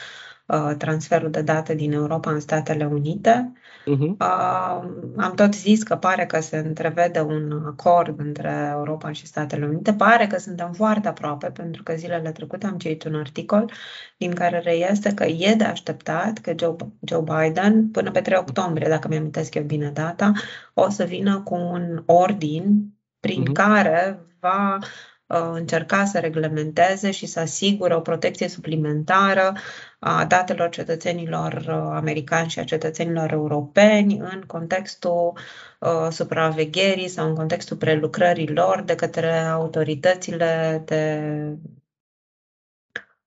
transferul 0.77 1.29
de 1.29 1.41
date 1.41 1.75
din 1.75 1.91
Europa 1.91 2.31
în 2.31 2.39
Statele 2.39 2.85
Unite. 2.85 3.53
Uh-huh. 3.81 4.17
Uh, 4.19 4.83
am 5.17 5.33
tot 5.35 5.55
zis 5.55 5.83
că 5.83 5.95
pare 5.95 6.25
că 6.25 6.39
se 6.39 6.57
întrevede 6.57 7.19
un 7.19 7.63
acord 7.65 8.19
între 8.19 8.69
Europa 8.71 9.11
și 9.11 9.25
Statele 9.25 9.65
Unite. 9.65 9.93
Pare 9.93 10.27
că 10.27 10.37
suntem 10.37 10.71
foarte 10.71 11.07
aproape, 11.07 11.47
pentru 11.47 11.83
că 11.83 11.93
zilele 11.95 12.31
trecute 12.31 12.65
am 12.65 12.77
citit 12.77 13.03
un 13.03 13.15
articol 13.15 13.71
din 14.17 14.33
care 14.33 14.59
reiese 14.59 15.13
că 15.13 15.23
e 15.23 15.53
de 15.57 15.63
așteptat 15.63 16.37
că 16.37 16.53
Joe, 16.59 16.75
Joe 17.01 17.23
Biden, 17.23 17.89
până 17.91 18.11
pe 18.11 18.21
3 18.21 18.37
octombrie, 18.37 18.89
dacă 18.89 19.07
mi-am 19.07 19.31
eu 19.51 19.63
bine 19.63 19.89
data, 19.89 20.31
o 20.73 20.89
să 20.89 21.03
vină 21.03 21.41
cu 21.41 21.55
un 21.55 22.03
ordin 22.05 22.93
prin 23.19 23.41
uh-huh. 23.41 23.53
care 23.53 24.19
va 24.39 24.77
uh, 24.81 24.87
încerca 25.27 26.05
să 26.05 26.19
reglementeze 26.19 27.11
și 27.11 27.25
să 27.25 27.39
asigure 27.39 27.95
o 27.95 27.99
protecție 27.99 28.47
suplimentară 28.47 29.53
a 29.99 30.25
datelor 30.25 30.69
cetățenilor 30.69 31.53
uh, 31.53 31.91
americani 31.95 32.49
și 32.49 32.59
a 32.59 32.63
cetățenilor 32.63 33.31
europeni 33.31 34.17
în 34.17 34.43
contextul 34.47 35.37
uh, 35.79 36.07
supravegherii 36.09 37.07
sau 37.07 37.27
în 37.27 37.35
contextul 37.35 37.77
prelucrării 37.77 38.49
lor 38.49 38.81
de 38.81 38.95
către 38.95 39.37
autoritățile 39.37 40.81
de 40.85 41.21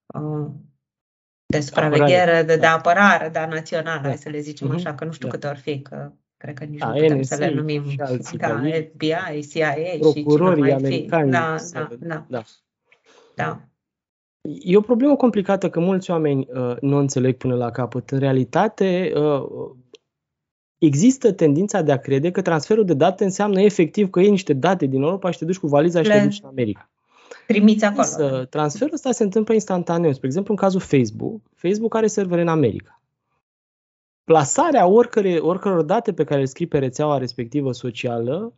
uh, 0.06 0.50
de 1.46 1.60
supraveghere, 1.60 2.42
de, 2.42 2.54
de 2.54 2.56
da. 2.56 2.72
apărare, 2.72 3.28
da, 3.28 3.46
națională, 3.46 4.00
da. 4.02 4.08
hai 4.08 4.16
să 4.16 4.28
le 4.28 4.40
zicem 4.40 4.70
uh-huh. 4.70 4.74
așa, 4.74 4.94
că 4.94 5.04
nu 5.04 5.12
știu 5.12 5.28
da. 5.28 5.34
câte 5.34 5.46
ori 5.46 5.58
fi, 5.58 5.82
că 5.82 6.12
cred 6.46 6.58
că 6.58 6.64
nici 6.64 6.78
da, 6.78 6.86
nu 6.86 6.92
putem 6.92 7.18
NSA 7.18 7.36
să 7.36 7.44
le 7.44 7.54
numim. 7.54 7.88
Și 7.88 8.00
alții, 8.00 8.38
da, 8.38 8.62
FBI, 8.88 9.48
CIA 9.52 9.74
procurorii 10.00 10.64
și 10.64 10.70
americani. 10.70 11.30
Da, 11.30 11.56
da, 11.72 11.88
da, 11.98 12.24
da. 12.28 12.42
da. 13.34 13.60
E 14.60 14.76
o 14.76 14.80
problemă 14.80 15.16
complicată 15.16 15.70
că 15.70 15.80
mulți 15.80 16.10
oameni 16.10 16.48
uh, 16.54 16.76
nu 16.80 16.96
înțeleg 16.96 17.36
până 17.36 17.54
la 17.54 17.70
capăt. 17.70 18.10
În 18.10 18.18
realitate, 18.18 19.12
uh, 19.14 19.70
există 20.78 21.32
tendința 21.32 21.82
de 21.82 21.92
a 21.92 21.98
crede 21.98 22.30
că 22.30 22.42
transferul 22.42 22.84
de 22.84 22.94
date 22.94 23.24
înseamnă 23.24 23.60
efectiv 23.60 24.10
că 24.10 24.20
iei 24.20 24.30
niște 24.30 24.52
date 24.52 24.86
din 24.86 25.02
Europa 25.02 25.30
și 25.30 25.38
te 25.38 25.44
duci 25.44 25.58
cu 25.58 25.66
valiza 25.66 26.02
și 26.02 26.08
le... 26.08 26.18
te 26.18 26.24
duci 26.24 26.40
în 26.42 26.48
America. 26.48 26.90
Primiți 27.46 27.84
acolo. 27.84 28.00
Însă, 28.00 28.46
transferul 28.50 28.94
ăsta 28.94 29.12
se 29.12 29.22
întâmplă 29.22 29.54
instantaneu. 29.54 30.12
Spre 30.12 30.26
exemplu, 30.26 30.52
în 30.52 30.60
cazul 30.60 30.80
Facebook, 30.80 31.40
Facebook 31.54 31.94
are 31.94 32.06
servere 32.06 32.40
în 32.40 32.48
America 32.48 32.95
plasarea 34.26 34.86
oricăre, 34.86 35.38
oricăror 35.38 35.82
date 35.82 36.12
pe 36.12 36.24
care 36.24 36.40
le 36.40 36.46
scrii 36.46 36.66
pe 36.66 36.78
rețeaua 36.78 37.18
respectivă 37.18 37.72
socială 37.72 38.52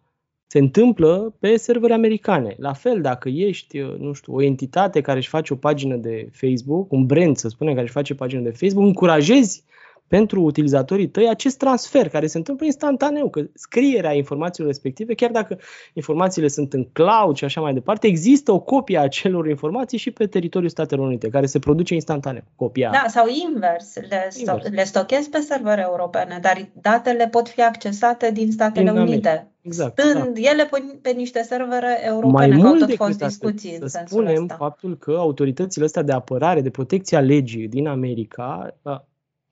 se 0.47 0.59
întâmplă 0.59 1.35
pe 1.39 1.57
servere 1.57 1.93
americane. 1.93 2.55
La 2.59 2.73
fel, 2.73 3.01
dacă 3.01 3.29
ești, 3.29 3.79
nu 3.79 4.13
știu, 4.13 4.35
o 4.35 4.43
entitate 4.43 5.01
care 5.01 5.19
își 5.19 5.29
face 5.29 5.53
o 5.53 5.57
pagină 5.57 5.97
de 5.97 6.29
Facebook, 6.33 6.93
un 6.93 7.07
brand, 7.07 7.37
să 7.37 7.49
spunem, 7.49 7.73
care 7.73 7.85
își 7.85 7.95
face 7.95 8.15
pagină 8.15 8.41
de 8.41 8.51
Facebook, 8.51 8.87
încurajezi 8.87 9.65
pentru 10.09 10.43
utilizatorii 10.43 11.09
tăi 11.09 11.29
acest 11.29 11.59
transfer 11.59 12.09
care 12.09 12.27
se 12.27 12.37
întâmplă 12.37 12.65
instantaneu, 12.67 13.29
că 13.29 13.45
scrierea 13.55 14.13
informațiilor 14.13 14.71
respective, 14.71 15.15
chiar 15.15 15.31
dacă 15.31 15.59
informațiile 15.93 16.49
sunt 16.49 16.73
în 16.73 16.85
cloud 16.93 17.37
și 17.37 17.45
așa 17.45 17.61
mai 17.61 17.75
departe, 17.75 18.07
există 18.07 18.53
o 18.53 18.61
copie 18.61 18.99
a 18.99 19.03
acelor 19.03 19.49
informații 19.49 19.99
și 19.99 20.11
pe 20.11 20.27
teritoriul 20.27 20.71
Statelor 20.71 21.07
Unite, 21.07 21.29
care 21.29 21.47
se 21.47 21.59
produce 21.59 21.95
instantaneu. 21.95 22.43
Copia. 22.57 22.91
Da, 22.91 23.05
sau 23.09 23.27
invers, 23.49 23.95
le, 23.95 24.31
invers. 24.39 24.69
le 24.71 24.85
stochez 24.85 25.27
pe 25.27 25.39
servere 25.39 25.81
europene, 25.81 26.39
dar 26.43 26.69
datele 26.73 27.29
pot 27.29 27.49
fi 27.49 27.63
accesate 27.63 28.31
din 28.31 28.53
Statele 28.53 28.91
din 28.91 29.01
Unite. 29.01 29.49
Exact, 29.63 30.01
stând 30.01 30.35
da. 30.35 30.51
ele 30.51 30.65
pe, 30.65 30.99
pe 31.03 31.11
niște 31.11 31.43
servere 31.43 32.01
europene, 32.05 32.47
Mai 32.47 32.57
mult 32.57 32.79
tot 32.79 32.95
fost 32.95 33.19
discuții 33.19 33.79
în 33.81 33.89
să 33.89 34.03
spunem 34.07 34.43
ăsta. 34.43 34.55
faptul 34.55 34.97
că 34.97 35.15
autoritățile 35.19 35.85
astea 35.85 36.03
de 36.03 36.13
apărare, 36.13 36.61
de 36.61 36.71
protecție 36.71 37.17
a 37.17 37.21
legii 37.21 37.69
din 37.69 37.87
America 37.87 38.77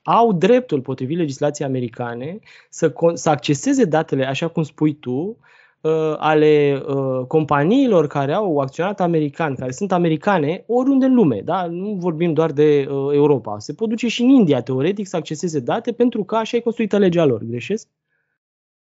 au 0.07 0.33
dreptul, 0.33 0.81
potrivit 0.81 1.17
legislației 1.17 1.69
americane, 1.69 2.39
să, 2.69 2.93
să 3.15 3.31
acceseze 3.31 3.85
datele, 3.85 4.27
așa 4.27 4.49
cum 4.49 4.63
spui 4.63 4.95
tu, 4.95 5.37
uh, 5.81 6.15
ale 6.19 6.83
uh, 6.87 7.27
companiilor 7.27 8.07
care 8.07 8.33
au 8.33 8.59
acționat 8.59 9.01
american, 9.01 9.55
care 9.55 9.71
sunt 9.71 9.93
americane, 9.93 10.65
oriunde 10.67 11.05
în 11.05 11.15
lume. 11.15 11.41
Da? 11.45 11.67
Nu 11.67 11.97
vorbim 11.99 12.33
doar 12.33 12.53
de 12.53 12.87
uh, 12.91 13.15
Europa. 13.15 13.59
Se 13.59 13.73
pot 13.73 13.89
duce 13.89 14.09
și 14.09 14.23
în 14.23 14.29
India, 14.29 14.63
teoretic, 14.63 15.07
să 15.07 15.17
acceseze 15.17 15.61
date 15.61 15.93
pentru 15.93 16.25
că 16.25 16.37
așa 16.37 16.57
e 16.57 16.61
construită 16.61 16.99
legea 16.99 17.25
lor. 17.25 17.43
Greșesc? 17.43 17.89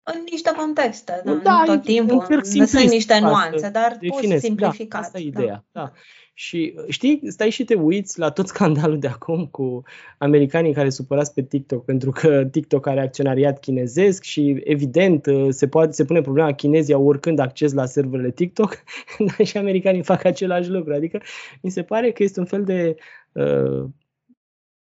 În 0.04 0.24
niște 0.32 0.52
contexte, 0.58 1.22
da, 1.26 1.34
da 1.34 1.64
tot 1.66 1.84
timpul. 1.84 2.42
Sunt 2.44 2.90
niște 2.90 3.20
nuanțe, 3.20 3.70
dar 3.70 3.98
poți 4.08 4.38
simplifica. 4.38 4.98
Da, 4.98 5.04
asta 5.06 5.20
e 5.20 5.24
ideea. 5.24 5.64
Da. 5.72 5.82
da. 5.82 5.92
Și 6.40 6.76
știi, 6.88 7.22
stai 7.28 7.50
și 7.50 7.64
te 7.64 7.74
uiți 7.74 8.20
la 8.20 8.32
tot 8.32 8.48
scandalul 8.48 9.00
de 9.00 9.08
acum 9.08 9.46
cu 9.46 9.84
americanii 10.18 10.74
care 10.74 10.90
supărați 10.90 11.34
pe 11.34 11.42
TikTok 11.42 11.86
pentru 11.86 12.12
că 12.12 12.46
TikTok 12.46 12.88
are 12.88 13.02
acționariat 13.02 13.60
chinezesc 13.60 14.24
și 14.24 14.62
evident 14.64 15.26
se, 15.50 15.68
poate, 15.68 15.92
se 15.92 16.06
pune 16.06 16.22
problema 16.22 16.54
chinezii 16.54 16.94
au 16.94 17.06
oricând 17.06 17.40
acces 17.40 17.74
la 17.74 17.86
serverele 17.86 18.32
TikTok, 18.32 18.84
dar 19.38 19.48
și 19.48 19.58
americanii 19.58 20.04
fac 20.04 20.26
același 20.26 20.70
lucru. 20.70 20.94
Adică 20.94 21.22
mi 21.62 21.70
se 21.70 21.84
pare 21.84 22.12
că 22.12 22.24
este 22.24 22.40
un 22.40 22.46
fel 22.46 22.64
de 22.64 22.96
uh, 23.32 23.84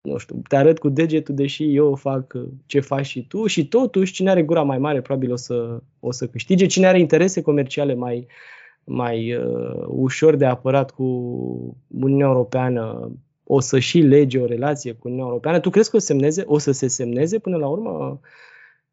nu 0.02 0.18
știu, 0.18 0.42
te 0.48 0.56
arăt 0.56 0.80
cu 0.80 0.90
degetul, 0.90 1.36
deși 1.36 1.76
eu 1.76 1.96
fac 1.96 2.34
ce 2.66 2.80
faci 2.80 3.06
și 3.06 3.28
tu 3.28 3.46
și 3.46 3.68
totuși 3.68 4.14
cine 4.14 4.30
are 4.30 4.44
gura 4.44 4.64
mai 4.64 4.78
mare 4.78 5.02
probabil 5.02 5.32
o 5.32 5.36
să, 5.36 5.82
o 6.00 6.12
să 6.12 6.28
câștige, 6.28 6.66
cine 6.66 6.88
are 6.88 7.00
interese 7.00 7.42
comerciale 7.42 7.94
mai, 7.94 8.18
uh, 8.18 8.26
mai 8.90 9.36
uh, 9.36 9.84
ușor 9.88 10.36
de 10.36 10.46
apărat 10.46 10.92
cu 10.92 11.04
Uniunea 11.88 12.28
Europeană, 12.28 13.12
o 13.44 13.60
să 13.60 13.80
și 13.80 14.00
lege 14.00 14.40
o 14.40 14.46
relație 14.46 14.94
cu 14.94 15.08
Uniunea 15.08 15.28
Europeană. 15.28 15.60
Tu 15.60 15.70
crezi 15.70 15.90
că 15.90 15.96
o, 15.96 16.00
semneze, 16.00 16.44
o 16.46 16.58
să 16.58 16.72
se 16.72 16.88
semneze 16.88 17.40
până 17.40 17.58
la 17.58 17.68
urmă 17.68 18.20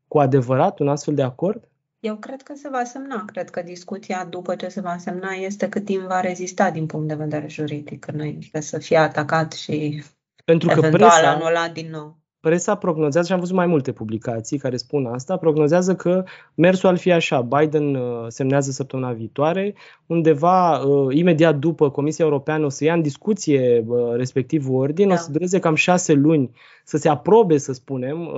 cu 0.09 0.19
adevărat 0.19 0.79
un 0.79 0.89
astfel 0.89 1.15
de 1.15 1.23
acord? 1.23 1.69
Eu 2.01 2.17
cred 2.17 2.43
că 2.43 2.53
se 2.57 2.69
va 2.69 2.85
semna. 2.85 3.25
Cred 3.25 3.51
că 3.51 3.63
discuția 3.63 4.27
după 4.31 4.55
ce 4.55 4.69
se 4.69 4.81
va 4.81 4.97
semna 4.97 5.31
este 5.33 5.69
cât 5.69 5.85
timp 5.85 6.03
va 6.03 6.21
rezista 6.21 6.71
din 6.71 6.87
punct 6.87 7.09
de 7.09 7.15
vedere 7.15 7.49
juridic, 7.49 8.07
înainte 8.07 8.61
să 8.61 8.79
fie 8.79 8.97
atacat 8.97 9.53
și 9.53 10.03
Pentru 10.45 10.69
că 10.69 10.75
eventual 10.77 11.11
presa, 11.11 11.31
anulat 11.31 11.73
din 11.73 11.91
nou 11.91 12.17
presa 12.45 12.75
prognozează, 12.75 13.27
și 13.27 13.33
am 13.33 13.39
văzut 13.39 13.55
mai 13.55 13.67
multe 13.67 13.93
publicații 13.93 14.59
care 14.59 14.77
spun 14.77 15.07
asta, 15.07 15.37
prognozează 15.37 15.95
că 15.95 16.25
mersul 16.55 16.89
ar 16.89 16.97
fi 16.97 17.13
așa, 17.13 17.41
Biden 17.41 17.95
uh, 17.95 18.25
semnează 18.29 18.71
săptămâna 18.71 19.13
viitoare, 19.13 19.75
undeva 20.07 20.79
uh, 20.79 21.15
imediat 21.17 21.57
după 21.57 21.91
Comisia 21.91 22.25
Europeană 22.25 22.65
o 22.65 22.69
să 22.69 22.85
ia 22.85 22.95
în 22.95 23.03
discuție 23.03 23.85
uh, 23.87 24.15
respectivul 24.17 24.81
ordin, 24.81 25.09
da. 25.09 25.15
o 25.15 25.17
să 25.17 25.31
dureze 25.31 25.59
cam 25.59 25.75
șase 25.75 26.13
luni 26.13 26.51
să 26.85 26.97
se 26.97 27.09
aprobe, 27.09 27.59
să 27.59 27.73
spunem, 27.73 28.29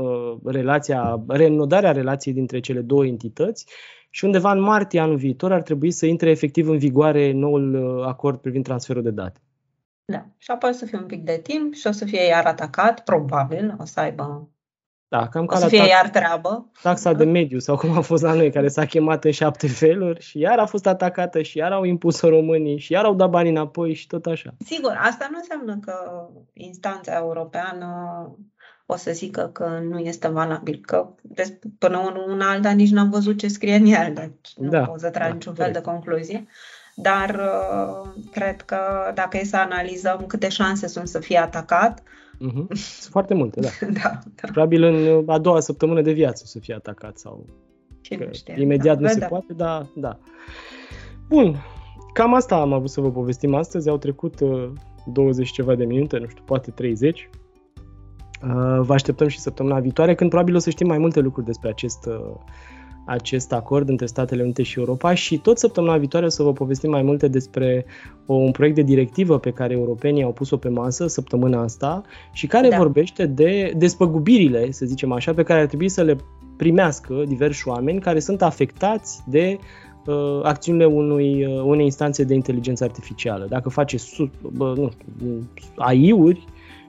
relația, 0.45 1.25
reînodarea 1.29 1.93
relației 1.93 2.35
dintre 2.35 2.61
cele 2.61 2.81
două 2.81 3.07
entități 3.07 3.67
și 4.11 4.25
undeva 4.25 4.53
în 4.53 4.61
martie 4.61 5.01
anul 5.01 5.17
viitor 5.17 5.53
ar 5.53 5.63
trebui 5.63 5.91
să 5.91 6.07
intre 6.07 6.31
efectiv 6.31 6.69
în 6.69 6.79
vigoare 6.79 7.33
noul 7.33 8.03
acord 8.07 8.39
privind 8.39 8.65
transferul 8.65 9.03
de 9.03 9.11
date. 9.11 9.41
Da. 10.13 10.27
Și 10.37 10.51
apoi 10.51 10.71
o 10.71 10.73
să 10.73 10.87
fie 10.87 10.99
un 10.99 11.07
pic 11.07 11.25
de 11.25 11.41
timp 11.43 11.75
și 11.75 11.87
o 11.87 11.93
să 11.93 12.05
fie 12.05 12.23
iar 12.27 12.45
atacat, 12.45 13.05
probabil, 13.05 13.77
o 13.79 13.85
să 13.85 14.01
aibă 14.01 14.51
da, 15.09 15.29
cam 15.29 15.47
o 15.51 15.57
să 15.57 15.69
fie 15.69 15.87
iar 15.87 16.09
treabă. 16.09 16.71
Taxa 16.83 17.13
de 17.13 17.25
mediu 17.25 17.59
sau 17.59 17.77
cum 17.77 17.97
a 17.97 18.01
fost 18.01 18.23
la 18.23 18.33
noi, 18.33 18.53
care 18.53 18.69
s-a 18.69 18.85
chemat 18.85 19.25
în 19.25 19.31
șapte 19.31 19.69
feluri 19.69 20.21
și 20.21 20.39
iar 20.39 20.59
a 20.59 20.67
fost 20.67 20.87
atacată 20.87 21.43
și 21.43 21.59
iar 21.59 21.73
au 21.73 21.85
impus-o 21.85 22.29
românii 22.29 22.79
și 22.79 22.93
iar 22.93 23.05
au 23.05 23.15
dat 23.15 23.31
bani 23.31 23.49
înapoi 23.49 23.95
și 23.95 24.07
tot 24.07 24.27
așa. 24.27 24.55
Sigur, 24.65 24.99
asta 25.03 25.29
nu 25.31 25.39
înseamnă 25.39 25.79
că 25.81 26.29
instanța 26.53 27.17
europeană 27.17 27.87
o 28.87 28.97
să 28.97 29.13
zică 29.13 29.51
că 29.53 29.81
nu 29.89 29.99
este 29.99 30.29
valabil, 30.29 30.81
că 30.87 31.09
până 31.79 32.13
una 32.29 32.51
alta 32.51 32.71
nici 32.71 32.91
n-am 32.91 33.11
văzut 33.11 33.39
ce 33.39 33.49
scrie 33.49 33.75
în 33.75 33.87
el, 33.87 34.13
deci 34.15 34.53
nu 34.57 34.69
da, 34.69 34.85
pot 34.85 35.01
să 35.01 35.11
trag 35.11 35.29
da, 35.29 35.35
niciun 35.35 35.55
fel 35.55 35.73
de 35.73 35.81
concluzie 35.81 36.47
dar 36.99 37.31
uh, 37.31 38.09
cred 38.31 38.61
că 38.63 38.79
dacă 39.15 39.37
e 39.37 39.45
să 39.45 39.57
analizăm 39.57 40.25
câte 40.27 40.49
șanse 40.49 40.87
sunt 40.87 41.09
să 41.09 41.19
fie 41.19 41.39
atacat, 41.39 42.03
Mm-hmm. 42.37 42.67
Sunt 42.73 43.11
foarte 43.11 43.35
multe, 43.35 43.61
da. 43.61 43.69
da, 44.03 44.19
da. 44.35 44.49
Probabil 44.53 44.83
în 44.83 45.25
a 45.27 45.39
doua 45.39 45.61
săptămână 45.61 46.03
de 46.03 46.13
viață 46.13 46.43
să 46.47 46.59
fie 46.59 46.75
atacat 46.75 47.19
sau 47.19 47.47
Cine 48.01 48.29
știe, 48.33 48.55
imediat 48.59 48.99
da, 48.99 49.01
nu 49.01 49.07
vedem. 49.07 49.23
se 49.23 49.29
poate, 49.29 49.53
dar 49.53 49.87
da. 49.95 50.19
Bun, 51.29 51.57
cam 52.13 52.35
asta 52.35 52.57
am 52.57 52.73
avut 52.73 52.91
să 52.91 53.01
vă 53.01 53.11
povestim 53.11 53.55
astăzi. 53.55 53.89
Au 53.89 53.99
trecut 53.99 54.41
uh, 54.41 54.73
20 55.07 55.51
ceva 55.51 55.75
de 55.75 55.85
minute, 55.85 56.19
nu 56.19 56.27
știu, 56.29 56.43
poate 56.47 56.71
30. 56.71 57.29
Uh, 58.43 58.81
vă 58.81 58.93
așteptăm 58.93 59.29
și 59.29 59.39
săptămâna 59.39 59.81
viitoare, 59.81 60.15
când 60.15 60.31
probabil 60.31 60.55
o 60.55 60.59
să 60.59 60.71
știm 60.71 60.87
mai 60.87 60.99
multe 60.99 61.21
lucruri 61.21 61.47
despre 61.47 61.69
acest, 61.69 62.07
uh, 62.07 62.35
acest 63.07 63.53
acord 63.53 63.89
între 63.89 64.07
Statele 64.07 64.43
Unite 64.43 64.63
și 64.63 64.79
Europa 64.79 65.15
și 65.15 65.39
tot 65.39 65.59
săptămâna 65.59 65.97
viitoare 65.97 66.27
o 66.27 66.29
să 66.29 66.43
vă 66.43 66.53
povestim 66.53 66.91
mai 66.91 67.03
multe 67.03 67.29
despre 67.29 67.85
o, 68.27 68.35
un 68.35 68.51
proiect 68.51 68.77
de 68.77 68.83
directivă 68.83 69.39
pe 69.39 69.51
care 69.51 69.73
europenii 69.73 70.23
au 70.23 70.33
pus-o 70.33 70.57
pe 70.57 70.69
masă 70.69 71.07
săptămâna 71.07 71.63
asta 71.63 72.03
și 72.33 72.47
care 72.47 72.69
da. 72.69 72.77
vorbește 72.77 73.27
de 73.27 73.73
despăgubirile, 73.77 74.71
să 74.71 74.87
zicem 74.87 75.13
așa, 75.13 75.35
pe 75.35 75.43
care 75.43 75.61
ar 75.61 75.67
trebui 75.67 75.89
să 75.89 76.03
le 76.03 76.17
primească 76.57 77.23
diversi 77.27 77.69
oameni 77.69 78.01
care 78.01 78.19
sunt 78.19 78.43
afectați 78.43 79.23
de 79.27 79.59
uh, 80.07 80.41
acțiunile 80.43 80.85
unui, 80.85 81.47
uh, 81.47 81.63
unei 81.63 81.85
instanțe 81.85 82.25
de 82.25 82.35
inteligență 82.35 82.85
artificială. 82.85 83.47
Dacă 83.49 83.69
face, 83.69 83.97
su, 83.97 84.23
uh, 84.23 84.73
nu 84.77 84.91
știu, 84.91 85.49
AI-uri 85.77 86.45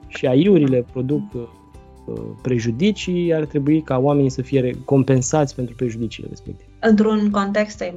și 0.06 0.26
AI-urile 0.26 0.84
produc 0.92 1.34
uh, 1.34 1.42
prejudicii, 2.42 3.34
ar 3.34 3.44
trebui 3.44 3.82
ca 3.82 3.98
oamenii 3.98 4.30
să 4.30 4.42
fie 4.42 4.70
compensați 4.84 5.54
pentru 5.54 5.74
prejudiciile 5.74 6.28
respective. 6.28 6.68
Într-un 6.80 7.30
context, 7.30 7.80
e 7.80 7.94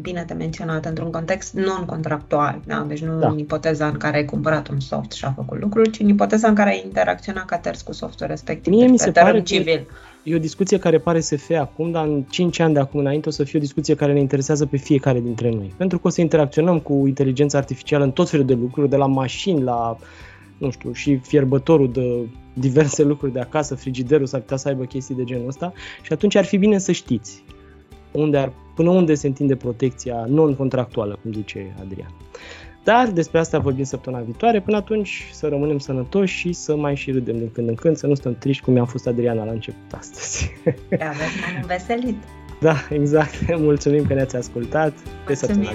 bine 0.00 0.24
de 0.26 0.34
menționat, 0.34 0.84
într-un 0.84 1.10
context 1.10 1.54
non-contractual, 1.54 2.60
da? 2.66 2.84
deci 2.88 3.02
nu 3.02 3.18
da. 3.18 3.28
în 3.28 3.38
ipoteza 3.38 3.86
în 3.86 3.96
care 3.96 4.16
ai 4.16 4.24
cumpărat 4.24 4.68
un 4.68 4.80
soft 4.80 5.12
și 5.12 5.24
a 5.24 5.32
făcut 5.36 5.60
lucruri, 5.60 5.90
ci 5.90 6.00
în 6.00 6.08
ipoteza 6.08 6.48
în 6.48 6.54
care 6.54 6.70
ai 6.70 6.82
interacționat 6.84 7.44
ca 7.44 7.58
terț 7.58 7.80
cu 7.80 7.92
softul 7.92 8.26
respectiv, 8.26 8.72
Mie 8.72 8.82
deci 8.82 8.90
mi 8.90 8.98
se 8.98 9.10
pare 9.10 9.42
civil. 9.42 9.86
E 10.22 10.34
o 10.34 10.38
discuție 10.38 10.78
care 10.78 10.98
pare 10.98 11.20
să 11.20 11.36
fie 11.36 11.56
acum, 11.56 11.90
dar 11.90 12.06
în 12.06 12.22
5 12.22 12.58
ani 12.58 12.74
de 12.74 12.80
acum 12.80 13.00
înainte 13.00 13.28
o 13.28 13.32
să 13.32 13.44
fie 13.44 13.58
o 13.58 13.62
discuție 13.62 13.94
care 13.94 14.12
ne 14.12 14.20
interesează 14.20 14.66
pe 14.66 14.76
fiecare 14.76 15.20
dintre 15.20 15.50
noi. 15.50 15.74
Pentru 15.76 15.98
că 15.98 16.06
o 16.06 16.10
să 16.10 16.20
interacționăm 16.20 16.78
cu 16.78 17.06
inteligența 17.06 17.58
artificială 17.58 18.04
în 18.04 18.10
tot 18.10 18.28
felul 18.28 18.46
de 18.46 18.54
lucruri, 18.54 18.88
de 18.88 18.96
la 18.96 19.06
mașini 19.06 19.62
la 19.62 19.96
nu 20.58 20.70
știu, 20.70 20.92
și 20.92 21.16
fierbătorul 21.16 21.92
de 21.92 22.28
diverse 22.52 23.02
lucruri 23.02 23.32
de 23.32 23.40
acasă, 23.40 23.74
frigiderul 23.74 24.26
s-ar 24.26 24.40
putea 24.40 24.56
să 24.56 24.68
aibă 24.68 24.84
chestii 24.84 25.14
de 25.14 25.24
genul 25.24 25.48
ăsta 25.48 25.72
și 26.02 26.12
atunci 26.12 26.34
ar 26.34 26.44
fi 26.44 26.56
bine 26.56 26.78
să 26.78 26.92
știți 26.92 27.44
unde 28.10 28.36
ar, 28.36 28.52
până 28.74 28.90
unde 28.90 29.14
se 29.14 29.26
întinde 29.26 29.56
protecția 29.56 30.24
non-contractuală, 30.28 31.18
cum 31.22 31.32
zice 31.32 31.74
Adrian. 31.80 32.14
Dar 32.84 33.10
despre 33.10 33.38
asta 33.38 33.58
vorbim 33.58 33.84
săptămâna 33.84 34.22
viitoare. 34.22 34.60
Până 34.60 34.76
atunci 34.76 35.28
să 35.32 35.48
rămânem 35.48 35.78
sănătoși 35.78 36.36
și 36.36 36.52
să 36.52 36.76
mai 36.76 36.96
și 36.96 37.10
râdem 37.10 37.38
din 37.38 37.50
când 37.52 37.68
în 37.68 37.74
când, 37.74 37.96
să 37.96 38.06
nu 38.06 38.14
stăm 38.14 38.36
triști 38.38 38.64
cum 38.64 38.76
i-a 38.76 38.84
fost 38.84 39.06
Adriana 39.06 39.44
la 39.44 39.52
început 39.52 39.92
astăzi. 39.92 40.50
Da, 40.98 41.08
avem 41.08 41.66
veselit. 41.66 42.16
Da, 42.60 42.74
exact. 42.90 43.56
Mulțumim 43.58 44.06
că 44.06 44.14
ne-ați 44.14 44.36
ascultat. 44.36 44.92
Pe 45.26 45.34
săptămâna 45.34 45.70